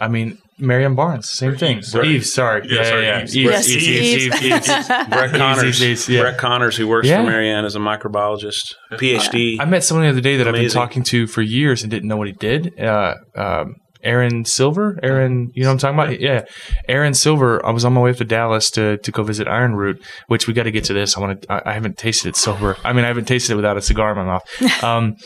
[0.00, 1.78] I mean, Marianne Barnes, same Or thing.
[1.78, 2.08] Eaves, sorry.
[2.08, 2.62] Eaves, sorry.
[2.66, 3.22] Yeah, Yeah, yeah, sorry, yeah.
[3.22, 3.36] Eaves.
[3.36, 4.24] Eaves, Yes, Eaves, Eaves.
[4.26, 4.88] Eaves, Eaves, Eaves.
[5.10, 5.64] Brett Connors.
[5.64, 6.20] Eaves, Eaves, yeah.
[6.22, 7.18] Brett Connors, who works Yeah.
[7.22, 9.56] for Marianne, is a microbiologist, PhD.
[9.60, 12.08] I met someone the other day that I've been talking to for years and didn't
[12.08, 12.72] know what he did.
[12.80, 13.74] Uh, um,
[14.06, 16.20] Aaron Silver, Aaron, you know what I'm talking about?
[16.20, 16.44] Yeah,
[16.88, 17.64] Aaron Silver.
[17.66, 20.46] I was on my way up to Dallas to, to go visit Iron Root, which
[20.46, 21.16] we got to get to this.
[21.16, 21.52] I want to.
[21.52, 22.76] I, I haven't tasted it sober.
[22.84, 24.42] I mean, I haven't tasted it without a cigar in my mouth.
[24.82, 25.16] Um,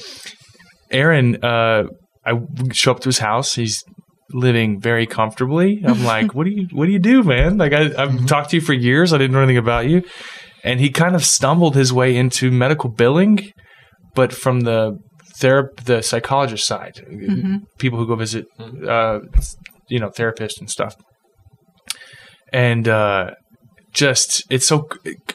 [0.91, 1.85] Aaron, uh,
[2.25, 2.41] I
[2.73, 3.55] show up to his house.
[3.55, 3.85] He's
[4.31, 5.83] living very comfortably.
[5.85, 7.59] I'm like, what do you what do you do, man?
[7.59, 9.13] Like I, I've talked to you for years.
[9.13, 10.03] I didn't know anything about you,
[10.65, 13.53] and he kind of stumbled his way into medical billing,
[14.15, 14.99] but from the
[15.41, 17.63] therap- the psychologist side, Mhm.
[17.79, 18.45] people who go visit,
[18.87, 19.19] uh,
[19.89, 20.95] you know, therapists and stuff,
[22.53, 23.31] and uh,
[23.93, 24.89] just it's so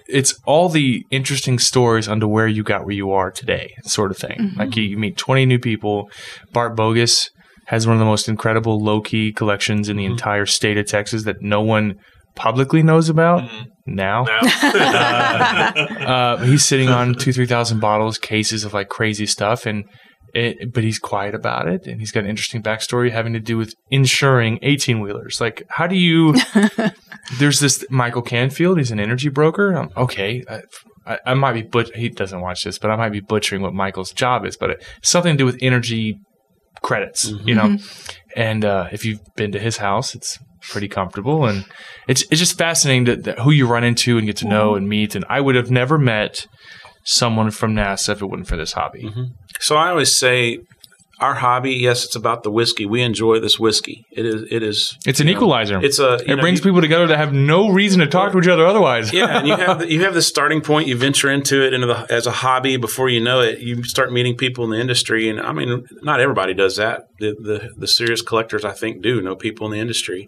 [0.08, 4.18] it's all the interesting stories onto where you got where you are today, sort of
[4.18, 4.54] thing.
[4.56, 6.10] Like you, you meet twenty new people.
[6.54, 7.30] Bart Bogus
[7.68, 11.24] has one of the most incredible low key collections in the entire state of Texas
[11.24, 11.96] that no one
[12.36, 13.50] publicly knows about
[13.86, 14.26] now.
[16.06, 19.86] Uh, he's sitting on two, three thousand bottles, cases of like crazy stuff, and
[20.36, 23.58] it, but he's quiet about it, and he's got an interesting backstory having to do
[23.58, 25.42] with insuring eighteen wheelers.
[25.42, 26.36] Like, how do you?
[27.40, 28.78] there's this Michael Canfield.
[28.78, 29.76] He's an energy broker.
[29.76, 30.62] Um, okay, I,
[31.06, 33.74] I, I might be but he doesn't watch this, but I might be butchering what
[33.74, 36.20] Michael's job is, but it's something to do with energy
[36.82, 37.78] credits, you know.
[38.36, 40.38] And uh, if you've been to his house, it's
[40.70, 41.66] pretty comfortable, and
[42.08, 44.78] it's it's just fascinating that, that who you run into and get to know mm-hmm.
[44.78, 45.16] and meet.
[45.16, 46.48] And I would have never met
[47.04, 49.04] someone from NASA if it wasn't for this hobby.
[49.04, 49.24] Mm-hmm.
[49.60, 50.60] So I always say,
[51.20, 52.86] our hobby, yes, it's about the whiskey.
[52.86, 54.06] We enjoy this whiskey.
[54.12, 54.44] It is.
[54.52, 54.98] It is.
[55.06, 55.80] It's an know, equalizer.
[55.84, 56.16] It's a.
[56.16, 58.66] it know, brings you- people together that have no reason to talk to each other
[58.66, 59.14] otherwise.
[59.14, 60.88] yeah, and you have the, you have the starting point.
[60.88, 62.78] You venture into it into the, as a hobby.
[62.78, 65.30] Before you know it, you start meeting people in the industry.
[65.30, 67.08] And I mean, not everybody does that.
[67.20, 70.28] The the, the serious collectors, I think, do know people in the industry.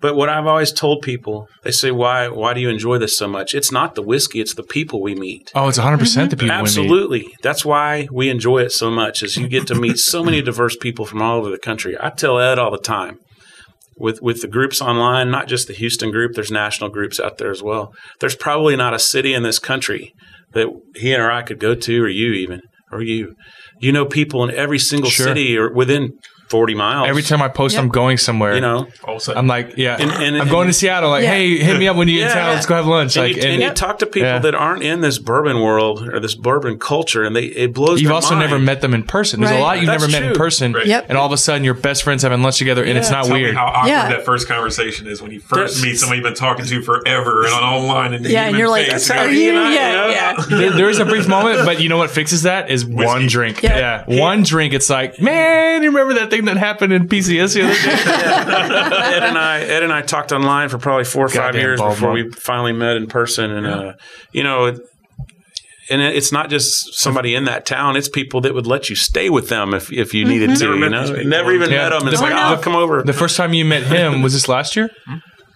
[0.00, 3.28] But what I've always told people, they say, "Why why do you enjoy this so
[3.28, 5.50] much?" It's not the whiskey; it's the people we meet.
[5.54, 6.30] Oh, it's 100 percent mm-hmm.
[6.30, 6.68] the people we meet.
[6.68, 7.34] Absolutely.
[7.42, 10.76] That's why we enjoy it so much is you get to meet so many diverse
[10.76, 11.96] people from all over the country.
[12.00, 13.18] I tell Ed all the time
[13.98, 17.50] with with the groups online, not just the Houston group, there's national groups out there
[17.50, 17.94] as well.
[18.20, 20.12] There's probably not a city in this country
[20.52, 22.60] that he or I could go to or you even
[22.92, 23.34] or you.
[23.80, 25.26] You know people in every single Sure.
[25.26, 26.12] city or within
[26.48, 27.08] 40 miles.
[27.08, 27.82] Every time I post, Yep.
[27.84, 28.54] I'm going somewhere.
[28.54, 31.10] you know, All of a sudden, I'm like, yeah, And- and- I'm going to Seattle.
[31.10, 31.30] Like, Yeah.
[31.34, 32.34] hey, hit me up when you get in Yeah.
[32.44, 32.54] town.
[32.54, 33.16] Let's go have lunch.
[33.16, 34.38] and, Like, you, and and you talk to people Yeah.
[34.38, 38.00] that aren't in this bourbon world or this bourbon culture, and they it blows.
[38.00, 38.48] you've their also mind.
[38.50, 39.40] never met them in person.
[39.40, 39.60] There's a Right.
[39.60, 40.38] lot you've That's never met in true.
[40.38, 40.86] person, Right.
[40.86, 41.06] Yep.
[41.08, 43.34] and all of a sudden you're best friends having lunch together, and it's not Tell
[43.34, 43.50] weird.
[43.54, 44.08] me how awkward Yeah.
[44.10, 47.44] that first conversation is when you first That's- meet somebody you've been talking to forever
[47.44, 49.08] and on online and Yeah, and you're like, face.
[49.08, 49.50] how are he you?
[49.50, 50.08] and I, Yeah, you know?
[50.08, 50.32] yeah.
[50.48, 53.62] there, there is a brief moment, but you know what fixes that is one drink.
[53.62, 54.02] Yeah.
[54.06, 54.72] Yeah, one drink.
[54.74, 57.80] It's like, man, you remember that thing that happened in PCS the other day?
[59.16, 62.14] Ed and I, Ed and I talked online for probably four or five years before
[62.14, 62.14] bump.
[62.14, 63.92] we finally met in person, and uh,
[64.32, 64.80] you know, it-
[65.88, 69.30] and it's not just somebody in that town; it's people that would let you stay
[69.30, 70.64] with them if if you needed to.
[70.76, 71.88] Never you know, never even Yeah.
[71.88, 72.08] met them.
[72.08, 72.60] It's The- like, I oh, know.
[72.60, 73.02] come over.
[73.04, 74.90] the first time you met him was this last year.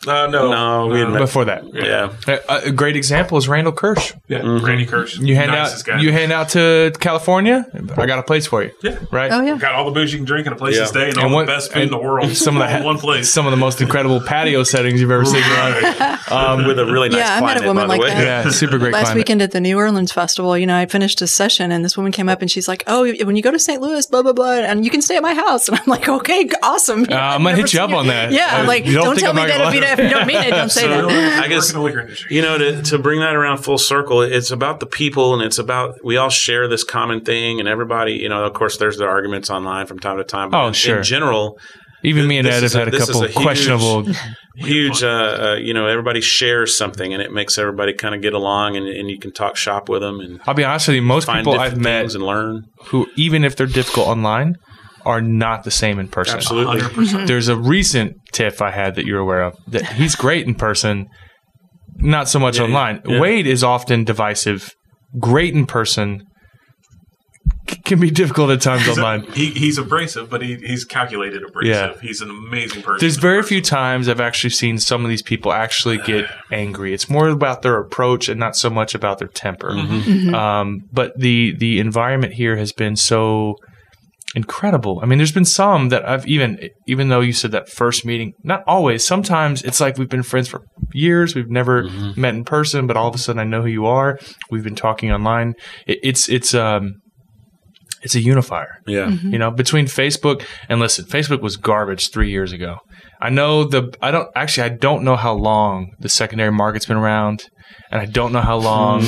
[0.07, 2.13] Uh, no, No, we had met- Before that, yeah,
[2.49, 4.15] a, a great example is Randall Kirsch.
[4.29, 4.65] Yeah, Mm-hmm.
[4.65, 5.19] Randy Kirsch.
[5.19, 6.01] You hand nicest out, guy.
[6.03, 7.67] you hand out to California.
[7.99, 8.71] I got a place for you.
[8.83, 8.99] Yeah.
[9.13, 9.31] right.
[9.31, 9.59] Oh yeah.
[9.59, 10.83] got all the booze you can drink and a place Yeah.
[10.83, 12.35] to stay and, And all what- the best food in the world.
[12.35, 13.31] Some of the one place.
[13.31, 15.43] some of the most incredible patio settings you've ever seen.
[16.31, 18.45] um, with a really nice Yeah, I met a woman like that.
[18.47, 18.93] Yeah, super great.
[18.95, 19.17] Last climate.
[19.21, 22.11] weekend at the New Orleans Festival, you know, I finished a session and this woman
[22.13, 23.83] came up and she's like, "Oh, when you go to St.
[23.83, 26.49] Louis, blah blah blah, and you can stay at my house." And I'm like, "Okay,
[26.63, 28.33] awesome." Uh, I'm gonna hit you up on that.
[28.33, 29.87] Yeah, I'm Uh, like, don't don't, tell me that gonna if you, lie?
[29.93, 31.05] If you don't mean it, don't say So, that.
[31.05, 32.37] I I guess- guess in the liquor industry.
[32.37, 35.59] you know to, to bring that around full circle it's about the people and it's
[35.59, 39.05] about we all share this common thing and everybody you know of course there's the
[39.07, 40.99] arguments online from time to time but Oh, in, sure.
[40.99, 41.59] in general
[42.03, 44.07] Even me and Ed have had a this is couple a huge- questionable.
[44.57, 48.33] huge uh, uh, you know everybody shares something and it makes everybody kind of get
[48.35, 51.03] along and, and you can talk shop with them and I'll be honest with you.
[51.03, 54.57] Most find people different I've met and learn who, even if they're difficult online,
[55.07, 56.37] are not the same in person.
[56.37, 57.27] absolutely 100%.
[57.27, 61.09] There's a recent tiff I had that you're aware of that he's great in person,
[61.97, 63.03] not so much Yeah, online.
[63.07, 63.21] yeah.
[63.21, 64.75] Wade is often divisive,
[65.19, 66.25] great in person,
[67.69, 69.23] c- can be difficult at times He's, a- online.
[69.33, 71.97] he, he's abrasive, but he, he's calculated abrasive.
[71.97, 72.01] Yeah.
[72.01, 72.99] He's an amazing person.
[73.01, 76.93] There's very few times I've actually seen some of these people actually get angry.
[76.95, 79.71] It's more about their approach and not so much about their temper.
[79.71, 83.57] Um, but the the environment here has been so
[84.35, 85.01] incredible.
[85.03, 88.33] I mean, there's been some that I've even even though you said that first meeting,
[88.45, 89.07] not always.
[89.07, 90.63] Sometimes it's like we've been friends for
[90.93, 91.35] years.
[91.35, 91.85] We've never
[92.17, 94.19] met in person, but all of a sudden I know who you are.
[94.51, 95.55] We've been talking online.
[95.87, 96.95] It, it's it's um
[98.03, 99.07] it's a unifier Yeah.
[99.11, 99.33] Mm-hmm.
[99.33, 102.79] you know between facebook and listen facebook was garbage three years ago
[103.21, 106.97] i know the i don't actually i don't know how long the secondary market's been
[106.97, 107.51] around
[107.91, 109.03] and i don't know how long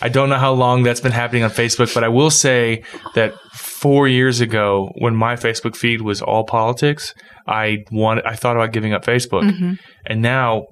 [0.00, 2.82] i don't know how long that's been happening on facebook but i will say
[3.14, 7.12] that four years ago when my facebook feed was all politics
[7.46, 9.72] i wanted i thought about giving up facebook Mm-hmm.
[10.06, 10.66] and now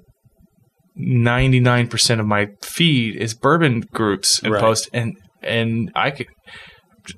[0.99, 4.61] 99% of my feed is bourbon groups and Right.
[4.61, 6.27] posts and and i could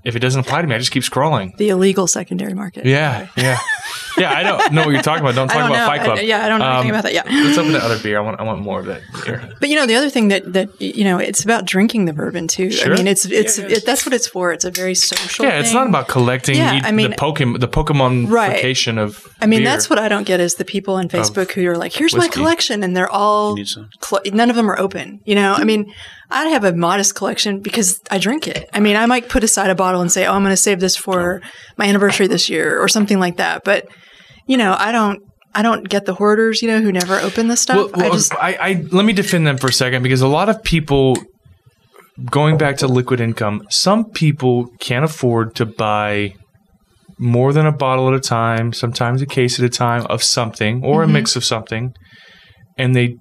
[0.04, 2.86] if it doesn't apply to me i just keep scrolling The illegal secondary market.
[2.86, 3.58] yeah, yeah,
[4.16, 4.32] yeah.
[4.32, 5.34] I don't know what you're talking about.
[5.34, 5.86] Don't talk don't about know.
[5.86, 6.18] Fight Club.
[6.18, 7.14] I- yeah, I don't know anything Um, about that.
[7.14, 7.22] Yeah.
[7.44, 8.18] Let's open that other beer.
[8.18, 8.40] I want.
[8.40, 9.42] I want more of that beer.
[9.60, 12.48] But you know, the other thing that that you know, it's about drinking the bourbon
[12.48, 12.70] too.
[12.70, 12.92] Sure.
[12.92, 14.52] I mean, it's it's it, that's what it's for.
[14.52, 15.44] It's a very social.
[15.44, 16.56] Yeah, it's not about collecting.
[16.56, 19.26] Yeah, eat I mean- the Pokemon, the Pokemonification of.
[19.40, 19.68] I mean, beer.
[19.68, 22.28] that's what I don't get is the people on Facebook who are like, "Here's my
[22.28, 23.88] collection," and they're all need some?
[24.00, 25.20] clo- none of them are open.
[25.24, 25.92] You know, I mean,
[26.30, 28.68] I have a modest collection because I drink it.
[28.72, 30.80] I mean, I might put aside a bottle and say, "Oh, I'm going to save
[30.80, 31.40] this for
[31.76, 33.62] my anniversary this year" or something like that.
[33.64, 33.86] But
[34.46, 35.20] you know, I don't.
[35.54, 37.76] I don't get the hoarders, you know, who never open this stuff.
[37.76, 40.28] Well, well, I just I, I let me defend them for a second because a
[40.28, 41.16] lot of people,
[42.30, 46.34] going back to liquid income, some people can't afford to buy
[47.18, 50.84] more than a bottle at a time, sometimes a case at a time of something
[50.84, 51.10] or Mm-hmm.
[51.10, 51.92] a mix of something,
[52.76, 53.16] and they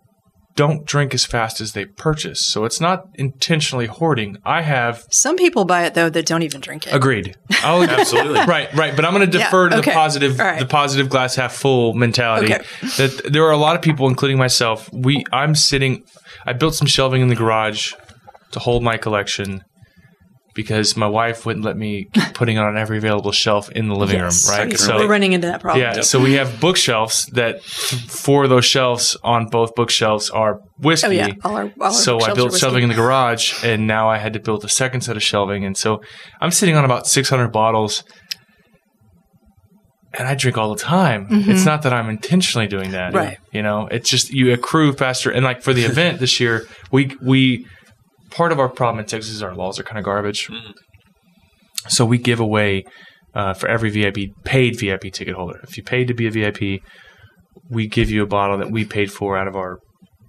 [0.58, 2.46] don't drink as fast as they purchase.
[2.46, 4.38] So it's not intentionally hoarding.
[4.44, 6.94] I have some people buy it though that don't even drink it.
[6.94, 7.36] agreed.
[7.64, 8.42] I'll Absolutely.
[8.42, 8.94] Right, right.
[8.96, 10.60] But I'm going to Yeah, defer to the positive, All right.
[10.60, 12.54] the positive glass half full mentality.
[12.54, 12.64] Okay.
[12.98, 14.90] That there are a lot of people, including myself.
[14.92, 16.04] We, I'm sitting.
[16.46, 17.94] I built some shelving in the garage
[18.52, 19.64] to hold my collection
[20.58, 23.96] because my wife wouldn't let me keep putting it on every available shelf in the
[23.96, 24.50] living Yes.
[24.50, 24.58] room.
[24.70, 24.78] Right.
[24.78, 25.82] So We're running into that problem.
[25.82, 31.08] yeah, so we have bookshelves that four of those shelves on both bookshelves are whiskey.
[31.08, 34.10] Oh yeah, all our, all our So I built shelving in the garage, and now
[34.10, 36.02] I had to build a second set of shelving, and so
[36.42, 38.04] I'm sitting on about 600 bottles,
[40.18, 41.28] and I drink all the time.
[41.30, 43.18] It's not that I'm intentionally doing that, Mm-hmm.
[43.18, 43.38] Right.
[43.54, 47.16] You know, it's just you accrue faster, and like for the event this year, we
[47.22, 47.68] we
[48.38, 50.48] part of our problem in Texas is our laws are kind of garbage,
[51.88, 52.84] so we give away.
[53.34, 56.82] Uh, for every VIP paid VIP ticket holder, if you paid to be a VIP,
[57.70, 59.78] we give you a bottle that we paid for out of our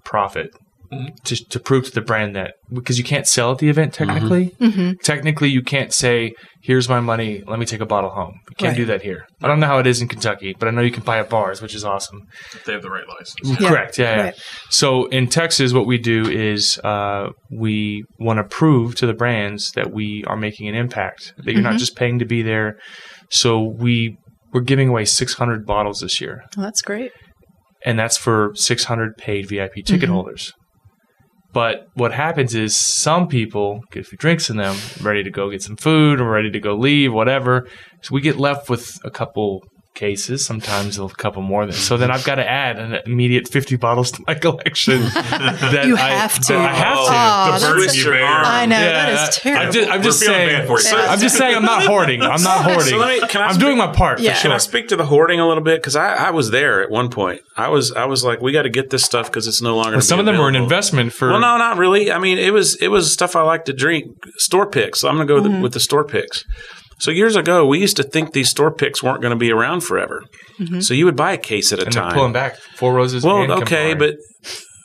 [0.03, 0.51] profit
[0.91, 1.15] Mm-hmm.
[1.25, 4.05] to, to prove to the brand that because you can't sell at the event mm-hmm.
[4.11, 4.49] technically.
[4.59, 4.91] Mm-hmm.
[5.03, 6.33] Technically, you can't say,
[6.63, 7.43] "Here's my money.
[7.45, 8.77] Let me take a bottle home." You can't Right.
[8.77, 9.27] do that here.
[9.43, 11.29] I don't know how it is in Kentucky, but I know you can buy at
[11.29, 12.21] bars, which is awesome.
[12.55, 13.49] if they have the right license.
[13.51, 13.69] Mm, yeah.
[13.69, 13.97] Correct.
[13.99, 14.15] Yeah.
[14.15, 14.23] yeah.
[14.23, 14.35] Right.
[14.71, 19.71] So in Texas, what we do is uh, we want to prove to the brands
[19.73, 21.33] that we are making an impact.
[21.37, 22.79] That you're not just paying to be there.
[23.29, 24.17] So we
[24.51, 27.11] we're giving away 600 bottles this year Well, that's great.
[27.85, 30.51] and that's for 600 paid VIP ticket holders.
[31.51, 35.49] But what happens is some people get a few drinks in them, ready to go
[35.49, 37.67] get some food or ready to go leave, whatever.
[38.01, 39.63] So we get left with a couple
[39.99, 41.75] cases, sometimes a couple more than.
[41.75, 45.01] So then I've got to add an immediate 50 bottles to my collection.
[45.01, 46.53] that You I, have to.
[46.53, 47.01] that I have to.
[47.03, 48.25] Oh, the that's burden you bear.
[48.25, 49.71] I know Yeah, that is I'm terrible.
[49.73, 50.67] just, I'm just We're feeling saying.
[50.67, 50.97] bad for you.
[51.11, 52.21] I'm just saying I'm not hoarding.
[52.21, 52.87] I'm not hoarding.
[52.89, 54.33] So let me- can I I'm speak- doing my part Yeah.
[54.35, 54.51] for Can.
[54.53, 55.81] I speak to the hoarding a little bit?
[55.81, 57.41] Because I, I was there at one point.
[57.57, 59.89] I was I was like, we got to get this stuff because it's no longer.
[59.91, 61.29] But gonna some of them were an investment for.
[61.29, 62.11] Well, no, not really.
[62.11, 64.15] I mean, it was it was stuff I like to drink.
[64.37, 65.01] Store picks.
[65.01, 65.61] So I'm going to go with, the, mm-hmm.
[65.61, 66.45] with the store picks.
[66.99, 69.81] So years ago, we used to think these store picks weren't going to be around
[69.81, 70.23] forever.
[70.59, 70.81] Mm-hmm.
[70.81, 71.87] So you would buy a case at a time.
[71.87, 72.13] and time.
[72.13, 72.57] pulling back.
[72.75, 73.23] Four roses.
[73.23, 74.15] Well, okay, but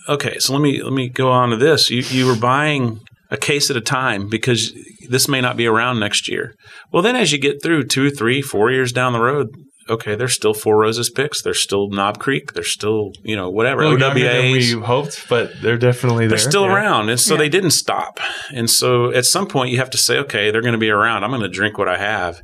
[0.09, 0.39] okay.
[0.39, 1.91] So let me let me go on to this.
[1.91, 3.01] You you were buying
[3.31, 4.73] a case at a time because
[5.09, 6.55] this may not be around next year.
[6.93, 9.49] Well, then as you get through two, three, four years down the road,
[9.89, 11.43] okay, there's still Four Roses picks.
[11.43, 12.53] There's still Knob Creek.
[12.53, 14.75] There's still you know whatever a little younger than OWAs.
[14.75, 16.37] we hoped, but they're definitely there.
[16.39, 16.75] They're still Yeah.
[16.75, 17.39] around, and so Yeah.
[17.39, 18.19] they didn't stop.
[18.53, 21.25] And so at some point, you have to say, okay, they're going to be around.
[21.25, 22.41] I'm going to drink what I have,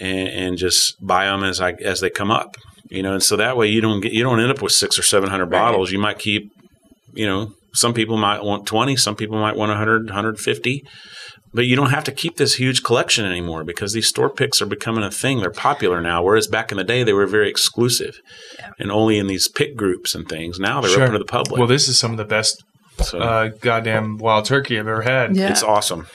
[0.00, 2.56] and, and just buy them as I as they come up.
[2.90, 4.98] You know, and so that way you don't get you don't end up with six
[4.98, 5.90] or seven hundred bottles.
[5.90, 6.50] You might keep,
[7.14, 10.84] you know, some people might want twenty, some people might want 100, 150.
[11.56, 14.66] But you don't have to keep this huge collection anymore because these store picks are
[14.66, 15.40] becoming a thing.
[15.40, 18.20] They're popular now, whereas back in the day they were very exclusive
[18.78, 20.60] and only in these pick groups and things.
[20.60, 21.02] Now they're Sure.
[21.04, 21.58] open to the public.
[21.58, 22.62] Well, this is some of the best
[22.98, 25.34] so uh, goddamn wild turkey I've ever had.
[25.36, 25.50] Yeah.
[25.50, 26.06] it's awesome.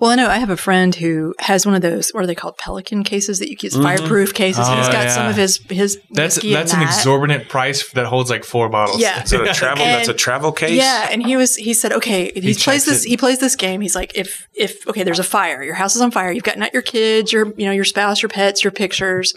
[0.00, 2.10] Well, I know I have a friend who has one of those.
[2.10, 2.58] What are they called?
[2.58, 3.82] Pelican cases that you use, mm-hmm.
[3.82, 4.66] fireproof cases.
[4.66, 5.14] and he's Oh, got yeah.
[5.14, 5.98] some of his his.
[6.10, 6.98] That's that's an that.
[6.98, 9.00] exorbitant price that holds like four bottles.
[9.00, 9.22] Yeah.
[9.22, 9.84] Is that a travel?
[9.84, 10.72] that's a travel case.
[10.76, 13.08] Yeah, and he was he said, okay, he, plays this it.
[13.08, 13.80] he plays this game.
[13.80, 16.58] He's like, if if okay, there's a fire, your house is on fire, you've got
[16.58, 19.34] not your kids, your you know your spouse, your pets, your pictures.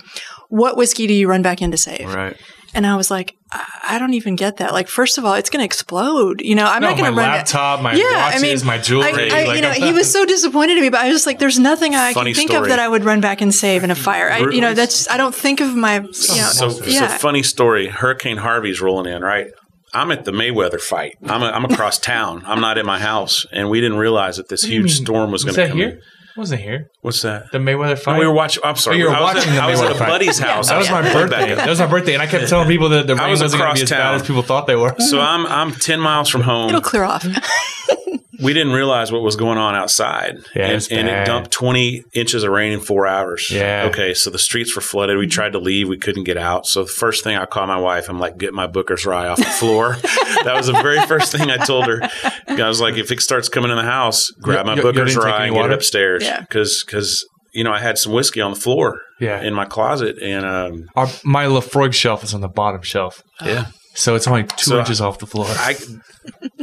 [0.49, 2.13] What whiskey do you run back in to save?
[2.13, 2.37] Right.
[2.73, 4.73] And I was like, I, I don't even get that.
[4.73, 6.41] Like, first of all, it's going to explode.
[6.41, 8.03] You know, I'm No, not going to run laptop, my Yeah,
[8.33, 9.31] I mean, my jewelry.
[9.31, 11.25] I, I, like, you know, he was so disappointed in me, but I was just
[11.25, 12.63] like, "There's nothing I can think story.
[12.63, 15.09] of that I would run back and save in a fire." I, you know, that's
[15.09, 17.87] I don't think of my, you know, So, yeah, so funny story.
[17.87, 19.47] Hurricane Harvey's rolling in, right?
[19.93, 21.15] I'm at the Mayweather fight.
[21.23, 22.43] I'm, a, I'm across town.
[22.45, 24.91] I'm not in my house, and we didn't realize that this What do you huge
[24.97, 25.05] mean?
[25.05, 25.89] storm was Was going to come here?
[25.89, 26.01] in.
[26.37, 27.51] Wasn't here What's that?
[27.51, 28.13] the Mayweather fight?
[28.13, 28.61] No, we were watching.
[28.63, 28.97] I'm sorry.
[28.97, 30.07] Oh, you were I was watching at, the I was at a fight.
[30.07, 30.69] buddy's house.
[30.69, 31.55] That was my I pulled back birthday.
[31.55, 33.75] That was my birthday, and I kept telling people that the rain was wasn't going
[33.75, 34.15] to be across as bad town.
[34.15, 34.93] as people thought they were.
[34.99, 36.69] So I'm I'm ten miles from home.
[36.69, 37.25] it'll clear off.
[38.41, 40.37] we didn't realize what was going on outside.
[40.55, 43.49] Yeah, and, it's and it dumped 20 inches of rain in four hours.
[43.49, 43.87] Yeah.
[43.89, 45.17] Okay, so the streets were flooded.
[45.17, 45.87] We tried to leave.
[45.89, 46.65] We couldn't get out.
[46.67, 49.37] So the first thing I called my wife, I'm like, get my Booker's Rye off
[49.37, 49.93] the floor.
[50.43, 52.01] that was the very first thing I told her.
[52.47, 54.93] I was like, if it starts coming in the house, grab my You- you- you
[54.93, 55.71] Booker's didn't Rye and get water?
[55.73, 56.23] it upstairs.
[56.23, 56.41] Yeah.
[56.41, 59.41] Because, you know, I had some whiskey on the floor Yeah.
[59.41, 60.17] in my closet.
[60.21, 63.65] And, um, Our, my Laphroaig shelf is on the bottom shelf, yeah.
[63.97, 65.45] So it's only two So inches off the floor.
[65.49, 65.75] I,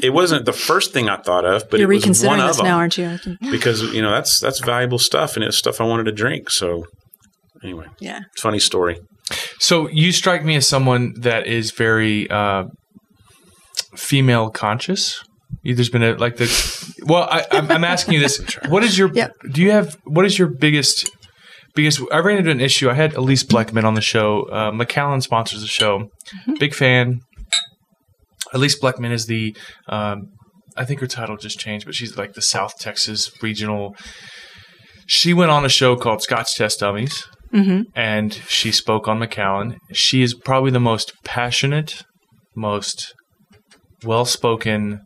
[0.02, 2.48] it wasn't the first thing I thought of, but You're it was reconsidering one of
[2.48, 3.18] this them now, aren't you?
[3.50, 6.50] because you know that's that's valuable stuff and it's stuff I wanted to drink.
[6.50, 6.84] So
[7.62, 8.20] anyway, Yeah.
[8.38, 9.00] funny story.
[9.58, 12.64] So you strike me as someone that is very uh,
[13.96, 15.22] female conscious.
[15.62, 16.46] You- There's been a like the.
[17.06, 18.40] Well, I, I'm, I'm asking you this.
[18.68, 19.10] What is your?
[19.14, 19.28] Yeah.
[19.50, 19.96] Do you have?
[20.04, 21.08] What is your biggest?
[21.74, 22.88] Because I ran into an issue.
[22.88, 24.42] I had Elise Blackman on the show.
[24.50, 26.08] Uh, Macallan sponsors the show.
[26.60, 27.20] Big fan.
[28.52, 29.56] Elise Blackman is the.
[29.88, 30.28] Um,
[30.76, 33.96] I think her title just changed, but she's like the South Texas regional.
[35.06, 39.78] She went on a show called Scotch Test Dummies hmm and she spoke on Macallan.
[39.92, 42.02] She is probably the most passionate,
[42.56, 43.14] most
[44.04, 45.00] well spoken.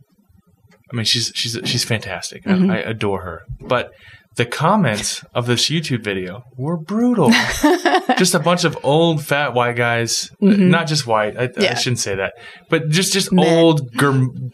[0.91, 2.45] I mean, she's she's she's fantastic.
[2.45, 2.71] Mhm.
[2.73, 3.43] I, I adore her.
[3.61, 3.91] But
[4.39, 7.31] the comments of this YouTube video were brutal.
[8.19, 10.71] just a bunch of old fat white guys, Mhm.
[10.71, 11.37] not just white.
[11.37, 12.33] I, I shouldn't say that,
[12.71, 13.47] but just just Men.
[13.59, 14.51] old gurm,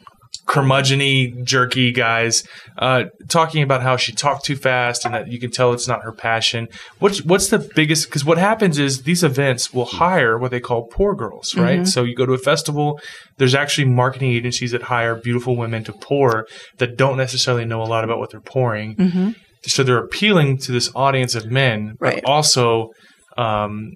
[0.47, 2.45] curmudgeony, jerky guys
[2.78, 6.03] uh, talking about how she talked too fast and that you can tell it's not
[6.03, 6.68] her passion.
[6.99, 8.07] What's what's the biggest?
[8.09, 11.80] Because what happens is these events will hire what they call poor girls, right?
[11.80, 11.89] Mhm.
[11.89, 13.01] So you go to a festival.
[13.39, 16.47] There's actually marketing agencies that hire beautiful women to pour
[16.78, 18.95] that don't necessarily know a lot about what they're pouring.
[18.95, 19.30] hmm
[19.67, 22.91] So they're appealing to this audience of men, but also.
[23.37, 23.91] Um,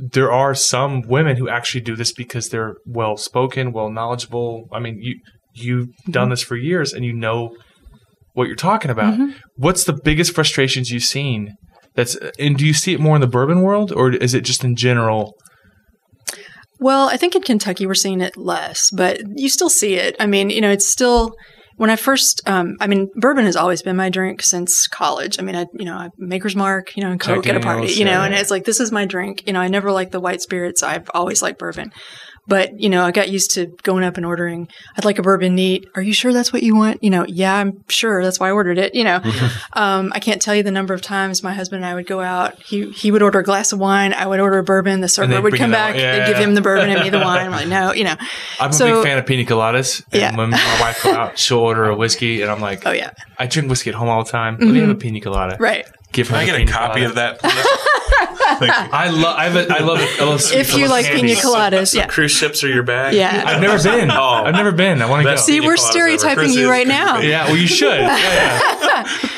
[0.00, 4.68] there are some women who actually do this because they're well spoken, well knowledgeable.
[4.72, 5.16] I mean, you
[5.54, 7.56] you've done this for years and you know
[8.34, 9.14] what you're talking about.
[9.14, 9.34] Mhm.
[9.56, 11.54] What's the biggest frustrations you've seen?
[11.96, 14.62] That's and do you see it more in the bourbon world or is it just
[14.62, 15.34] in general?
[16.78, 20.14] Well, I think in Kentucky we're seeing it less, but you still see it.
[20.20, 21.34] I mean, you know, it's still
[21.78, 22.42] when I first.
[22.46, 25.38] Um, I mean, bourbon has always been my drink since college.
[25.38, 27.92] I mean, I you know, I Maker's Mark, you know, and Coke at a party,
[27.94, 28.24] you know, yeah.
[28.24, 29.44] and it's like this is my drink.
[29.46, 30.82] You know, I never liked the white spirits.
[30.82, 31.92] I've always liked bourbon.
[32.48, 35.54] But, you know, I got used to going up and ordering, I'd like a bourbon
[35.54, 35.86] neat.
[35.94, 37.04] Are you sure that's what you want?
[37.04, 38.22] You know, yeah, I'm sure.
[38.24, 38.94] That's why I ordered it.
[38.94, 39.20] You know,
[39.74, 42.20] um, I can't tell you the number of times my husband and I would go
[42.20, 42.60] out.
[42.62, 44.12] He he would order a glass of wine.
[44.14, 45.00] I would order a bourbon.
[45.02, 45.92] The server they'd come it out.
[45.92, 45.96] back.
[45.96, 47.44] They'd give him the bourbon and me the wine.
[47.46, 48.16] I'm like, no, you know.
[48.58, 50.02] I'm a big fan of pina coladas.
[50.12, 50.36] And Yeah.
[50.36, 53.46] when my wife go out, she'll order a whiskey and I'm like, Oh yeah, I
[53.46, 54.56] drink whiskey at home all the time.
[54.58, 55.56] Let me have a pina colada.
[55.60, 55.86] right.
[56.10, 57.08] Give her Can I get a pina copy colada.
[57.34, 57.84] of that?
[58.56, 58.70] please?
[58.70, 58.98] Thank you.
[58.98, 59.36] I love.
[59.36, 59.98] I, have a- I love.
[60.20, 60.40] I love.
[60.42, 61.34] sweet- If you like candy.
[61.34, 62.06] pina coladas, So yeah.
[62.06, 63.14] cruise ships are your bag.
[63.14, 63.42] Yeah.
[63.46, 63.82] I've never oh.
[63.96, 64.10] been.
[64.10, 64.44] Oh.
[64.44, 65.02] I've never been.
[65.02, 65.36] I want to go.
[65.36, 67.18] See, we're stereotyping you right now.
[67.18, 67.46] yeah.
[67.46, 68.00] Well, you should.
[68.00, 69.28] Yeah, yeah.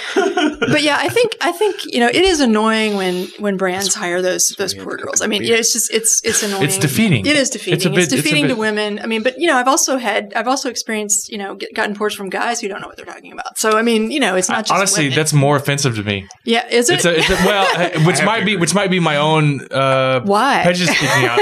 [0.60, 4.20] but yeah, I think I think you know it is annoying when when brands hire
[4.22, 5.20] those those poor girls.
[5.22, 6.64] I mean, yeah, it's just it's it's annoying.
[6.64, 7.26] It's defeating.
[7.26, 7.74] It is defeating.
[7.74, 8.98] It's a It's, bit- it's a defeating bit- to women.
[9.00, 11.94] I mean, but you know, I've also had I've also experienced you know get, gotten
[11.94, 13.58] pours from guys who don't know what they're talking about.
[13.58, 15.16] So I mean, you know, it's not just Honestly, women.
[15.16, 16.26] that's more offensive to me.
[16.44, 16.66] yeah.
[16.68, 16.94] Is it?
[16.94, 20.62] It's a, it's a well, which might be which might be my own uh, Why?
[20.62, 21.40] prejudice speaking out.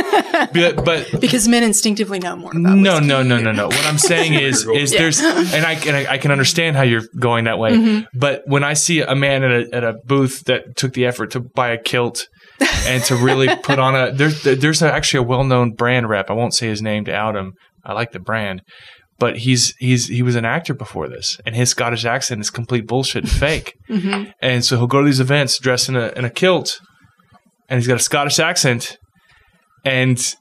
[0.52, 3.06] But, but because men instinctively know more about no, whiskey.
[3.06, 3.66] no, no, no, no.
[3.66, 4.98] What I'm saying is, is Yeah.
[5.00, 7.72] there's, and I, and I, I can understand how you're going that way.
[7.72, 8.18] Mm-hmm.
[8.18, 11.30] But when I see a man at a, at a booth that took the effort
[11.32, 12.26] to buy a kilt
[12.86, 16.30] and to really put on a, there's, there's actually a well-known brand rep.
[16.30, 17.52] I won't say his name to out him.
[17.84, 18.62] I like the brand,
[19.18, 22.86] but he's, he's, he was an actor before this and his Scottish accent is complete
[22.86, 23.74] bullshit and fake.
[23.90, 24.32] Mhm.
[24.40, 26.80] And so he'll go to these events dressed in a, in a kilt
[27.68, 28.98] and he's got a Scottish accent
[29.84, 30.34] and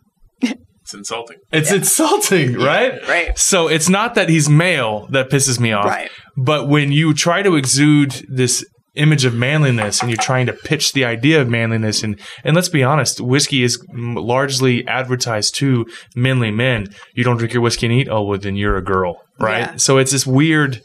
[0.88, 1.38] It's insulting.
[1.52, 3.06] it's insulting, right?
[3.10, 3.38] Right.
[3.38, 5.84] So it's not that he's male that pisses me off.
[5.84, 6.10] Right.
[6.38, 8.64] But when you try to exude this
[8.96, 12.70] image of manliness and you're trying to pitch the idea of manliness and and let's
[12.70, 15.86] be honest whiskey is m- largely advertised to
[16.16, 19.22] manly men you don't drink your whiskey and eat oh well then you're a girl
[19.40, 19.76] right Yeah.
[19.76, 20.82] so it's this weird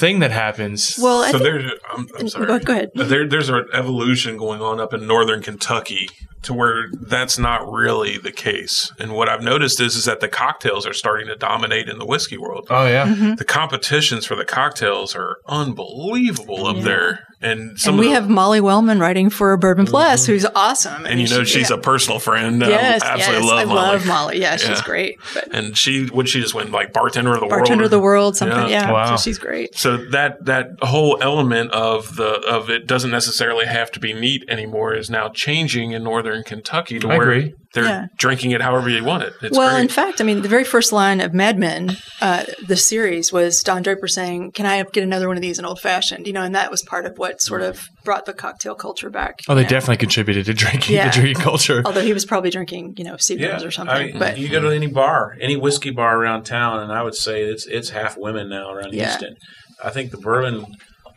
[0.00, 2.46] thing that happens Well, I So think, there's, I'm, I'm sorry.
[2.46, 2.90] go, go ahead.
[2.94, 6.08] There, there's an evolution going on up in northern Kentucky
[6.42, 8.90] to where that's not really the case.
[8.98, 12.06] And what I've noticed is, is that the cocktails are starting to dominate in the
[12.06, 12.66] whiskey world.
[12.70, 13.34] oh yeah Mm-hmm.
[13.34, 18.28] The competitions for the cocktails are unbelievable up there, and some and we the, have
[18.28, 20.92] Molly Wellman writing for Bourbon Plus, who's awesome.
[20.92, 21.06] I Mm-hmm.
[21.06, 21.76] and you know she- she's yeah.
[21.76, 22.60] a personal friend.
[22.60, 23.80] yes, I absolutely yes, love I Molly.
[23.92, 24.40] love Molly.
[24.40, 24.82] Yeah, she's Yeah.
[24.84, 25.18] great.
[25.34, 27.84] But And she would she just win like bartender of the bartender world.
[27.86, 28.58] of the world, something.
[28.68, 28.86] Yeah.
[28.88, 29.16] Yeah, Wow.
[29.16, 29.76] so she's great.
[29.76, 34.44] So that that whole element of the of it doesn't necessarily have to be neat
[34.48, 37.54] anymore is now changing in northern Kentucky to I where agree.
[37.74, 38.06] They're Yeah.
[38.18, 39.32] drinking it however you want it.
[39.42, 39.82] It's well, great.
[39.82, 43.62] in fact, I mean, the very first line of Mad Men, uh, the series, was
[43.62, 46.42] Don Draper saying, "Can I get another one of these in old fashioned?" You know,
[46.42, 49.40] and that was part of what sort of brought the cocktail culture back.
[49.48, 49.68] oh they know.
[49.68, 51.08] definitely contributed to drinking Yeah.
[51.10, 53.94] the drinking culture Although he was probably drinking, you know, Seagrams or something.
[53.96, 57.02] I mean, but you go to any bar, any whiskey bar around town, and I
[57.02, 59.04] would say it's it's half women now around Yeah.
[59.10, 59.36] Houston.
[59.84, 60.66] I think the bourbon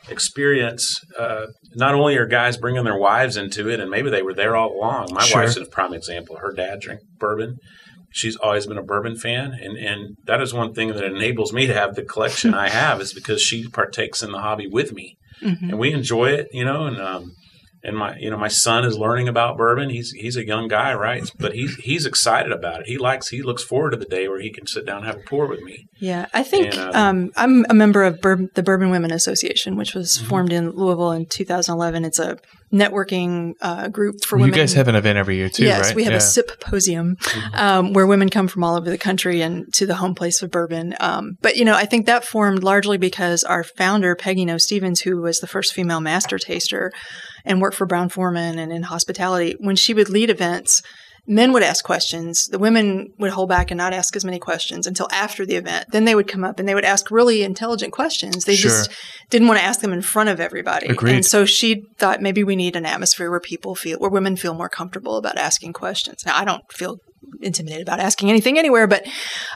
[0.09, 0.99] experience.
[1.17, 4.55] Uh, not only are guys bringing their wives into it, and maybe they were there
[4.55, 5.07] all along.
[5.11, 5.41] My Sure.
[5.41, 6.37] wife's a prime example.
[6.37, 7.57] Her dad drank bourbon.
[8.11, 11.65] She's always been a bourbon fan, and and that is one thing that enables me
[11.67, 15.15] to have the collection I have is because she partakes in the hobby with me,
[15.41, 15.69] Mhm.
[15.69, 16.47] and we enjoy it.
[16.53, 17.31] You know, and um,
[17.83, 19.89] and my you know my son is learning about bourbon.
[19.89, 21.29] He's he's a young guy, right?
[21.37, 22.87] But he's he's excited about it.
[22.87, 25.17] He likes he looks forward to the day where he can sit down and have
[25.17, 25.87] a pour with me.
[25.99, 29.75] Yeah, I think And, um, um, I'm a member of Bourb- the Bourbon Women Association,
[29.77, 30.27] which was Mm-hmm.
[30.29, 32.03] formed in Louisville in 2011.
[32.05, 32.37] It's a
[32.73, 34.55] networking uh, group for you women.
[34.57, 36.17] You guys have an event every year too yes, right we have Yeah.
[36.17, 37.17] a symposium
[37.53, 40.51] um, where women come from all over the country and to the home place of
[40.51, 40.95] bourbon.
[40.99, 45.01] Um, but you know, I think that formed largely because our founder Peggy Noe Stevens,
[45.01, 46.91] who was the first female master taster
[47.45, 50.81] and worked for Brown-Forman and in hospitality, when she would lead events.
[51.25, 52.47] Men would ask questions.
[52.47, 55.85] The women would hold back and not ask as many questions until after the event.
[55.93, 58.43] Then they would come up and they would ask really intelligent questions.
[58.43, 58.69] They Sure.
[58.69, 58.91] just
[59.29, 60.87] didn't want to ask them in front of everybody.
[60.87, 61.15] Agreed.
[61.15, 64.53] And so she thought maybe we need an atmosphere where people feel, where women feel
[64.53, 66.25] more comfortable about asking questions.
[66.25, 66.97] Now, I don't feel
[67.41, 69.05] intimidated about asking anything anywhere, but,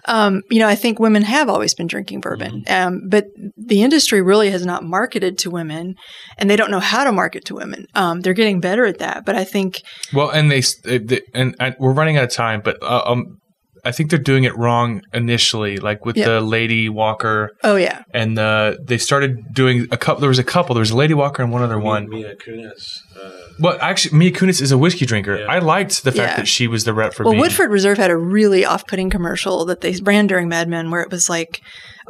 [0.05, 2.63] um, you know, I think women have always been drinking bourbon.
[2.67, 3.25] Um, but
[3.57, 5.95] the industry really has not marketed to women
[6.37, 7.85] and they don't know how to market to women.
[7.95, 9.25] Um, they're getting better at that.
[9.25, 9.81] But I think,
[10.13, 13.37] Well, and they, they and I, we're running out of time, but uh, um,
[13.85, 16.25] I think they're doing it wrong initially, like with Yeah.
[16.25, 18.03] the Lady Walker, oh, yeah.
[18.13, 20.19] and the they started doing a couple.
[20.19, 20.75] There was a couple.
[20.75, 22.09] There was a Lady Walker and one other one.
[22.09, 22.83] Mila Kunis.
[23.17, 25.39] Uh, Well, actually, Mila Kunis is a whiskey drinker.
[25.39, 25.47] Yeah.
[25.47, 26.35] I liked the fact Yeah.
[26.37, 27.23] that she was the rep for.
[27.23, 30.91] Well, being, Woodford Reserve had a really off-putting commercial that they ran during Mad Men,
[30.91, 31.61] where it was like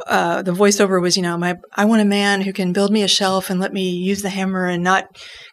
[0.06, 3.02] uh, the voiceover was, you know, my I want a man who can build me
[3.02, 5.04] a shelf and let me use the hammer and not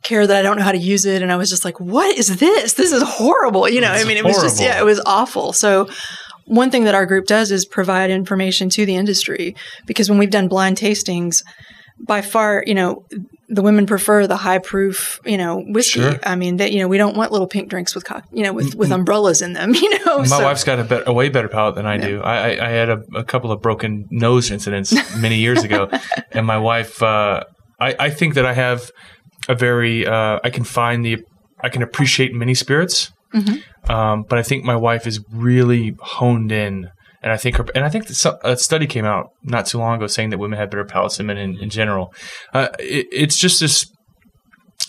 [0.04, 1.22] care that I don't know how to use it.
[1.22, 2.74] And I was just like, what is this?
[2.74, 3.70] This is horrible.
[3.70, 5.54] You know, I mean, it was just yeah, it was awful.
[5.54, 5.88] So.
[6.48, 9.56] One thing that our group does is provide information to the industry
[9.88, 11.42] because when we've done blind tastings,
[12.08, 13.04] by far, you know,
[13.56, 16.02] the women prefer the high proof, you know, whiskey.
[16.02, 16.20] Sure.
[16.24, 18.54] I mean, that you know, we don't want little pink drinks with cock, you know,
[18.54, 19.74] with with umbrellas in them.
[19.86, 22.22] You know, My so- wife's got a, bet a way better palate than I do.
[22.22, 25.90] I, I, I had a, a couple of broken nose incidents many years ago,
[26.32, 27.02] and my wife.
[27.02, 27.44] Uh,
[27.80, 28.90] I, I think that I have
[29.50, 30.06] a very.
[30.06, 31.18] Uh, I can find the.
[31.62, 33.12] I can appreciate many spirits,
[33.90, 36.90] um, but I think my wife is really honed in.
[37.26, 38.06] And I think, her, and I think
[38.44, 41.26] a study came out not too long ago saying that women have better palates than
[41.26, 42.14] men in, in general.
[42.54, 43.84] Uh, it, it's just this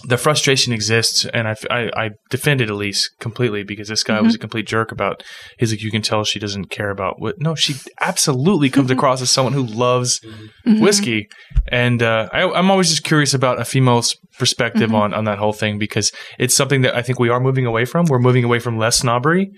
[0.04, 4.20] the frustration exists, and I, I, I defend it at least completely because this guy
[4.20, 5.22] was a complete jerk about.
[5.58, 7.40] He's like, you can tell she doesn't care about what.
[7.40, 10.20] No, she absolutely comes across as someone who loves
[10.66, 11.28] whiskey,
[11.68, 15.52] and uh, I, I'm always just curious about a female's perspective on on that whole
[15.52, 18.06] thing because it's something that I think we are moving away from.
[18.06, 19.50] We're moving away from less snobbery,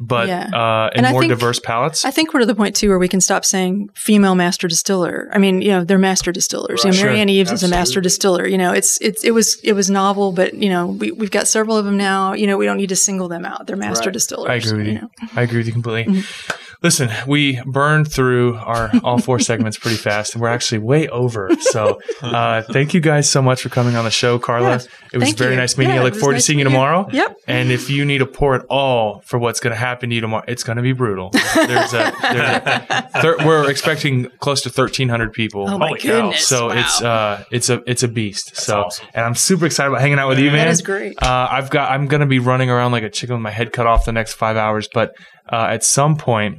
[0.00, 0.48] but Yeah.
[0.52, 2.04] uh, and, And more think- diverse palates.
[2.04, 5.28] I think we're to the point too where we can stop saying female master distiller.
[5.32, 6.84] I mean, you know, they're master distillers.
[6.84, 6.92] Right.
[6.94, 7.20] You know, Mary Sure.
[7.20, 8.46] Ann Eaves is a master distiller.
[8.46, 11.46] You know, it's it's it was it was novel, but you know, we we've got
[11.48, 12.32] several of them now.
[12.34, 13.66] You know, we don't need to single them out.
[13.66, 14.14] They're master Right.
[14.14, 14.50] distillers.
[14.50, 14.94] I agree with you.
[14.94, 15.08] know.
[15.36, 16.12] I agree with you completely.
[16.14, 16.61] Mm-hmm.
[16.82, 21.48] Listen, we burned through our all four segments pretty fast, and we're actually way over.
[21.60, 24.76] So, uh, thank you guys so much for coming on the show, Carla.
[24.78, 24.82] Yeah,
[25.12, 25.56] it was very you.
[25.60, 26.00] nice meeting Yeah, you.
[26.02, 26.86] I look forward nice to seeing you meeting you.
[26.86, 27.08] tomorrow.
[27.12, 27.36] Yep.
[27.46, 30.20] And if you need a pour at all for what's going to happen to you
[30.20, 31.30] tomorrow, it's going to be brutal.
[31.54, 35.68] There's a, there's a thir- we're expecting close to 1,300 people.
[35.68, 36.32] Oh my Holy cow.
[36.32, 36.74] So wow.
[36.80, 38.56] it's uh it's a it's a beast.
[38.56, 39.06] so awesome.
[39.14, 40.66] and I'm super excited about hanging out with you, man.
[40.66, 41.22] That is great.
[41.22, 43.86] Uh, I've got I'm gonna be running around like a chicken with my head cut
[43.86, 45.14] off the next five hours, but
[45.50, 46.58] uh, at some point,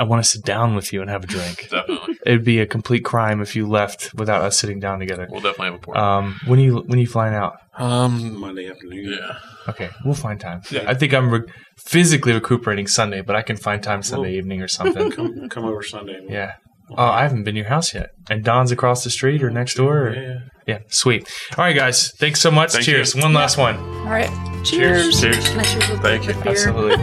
[0.00, 1.68] I want to sit down with you and have a drink.
[1.70, 2.16] Definitely.
[2.24, 5.26] It'd be a complete crime if you left without us sitting down together.
[5.30, 5.98] We'll definitely have a point.
[5.98, 7.54] Um, when are you when are you flying out?
[7.76, 9.16] um, Monday afternoon.
[9.18, 9.38] yeah.
[9.68, 10.62] Okay, we'll find time.
[10.70, 10.84] Yeah.
[10.86, 11.42] I think I'm re-
[11.78, 15.10] physically recuperating Sunday, but I can find time Sunday Well- evening or something.
[15.10, 16.18] Come come over Sunday.
[16.28, 16.52] yeah.
[16.98, 18.08] Oh, I haven't been to your house yet.
[18.28, 20.08] And Don's across the street or next door.
[20.08, 20.38] Or, Yeah.
[20.66, 21.22] yeah, sweet.
[21.56, 22.10] All right, guys.
[22.18, 22.72] Thanks so much.
[22.72, 23.14] Thank Cheers.
[23.14, 23.22] you.
[23.22, 23.76] One last one.
[23.78, 24.30] All right.
[24.64, 25.20] Cheers.
[25.20, 25.48] Cheers.
[25.50, 26.34] Can I cheers with, Thank you.
[26.34, 26.48] beer?
[26.50, 26.96] Absolutely.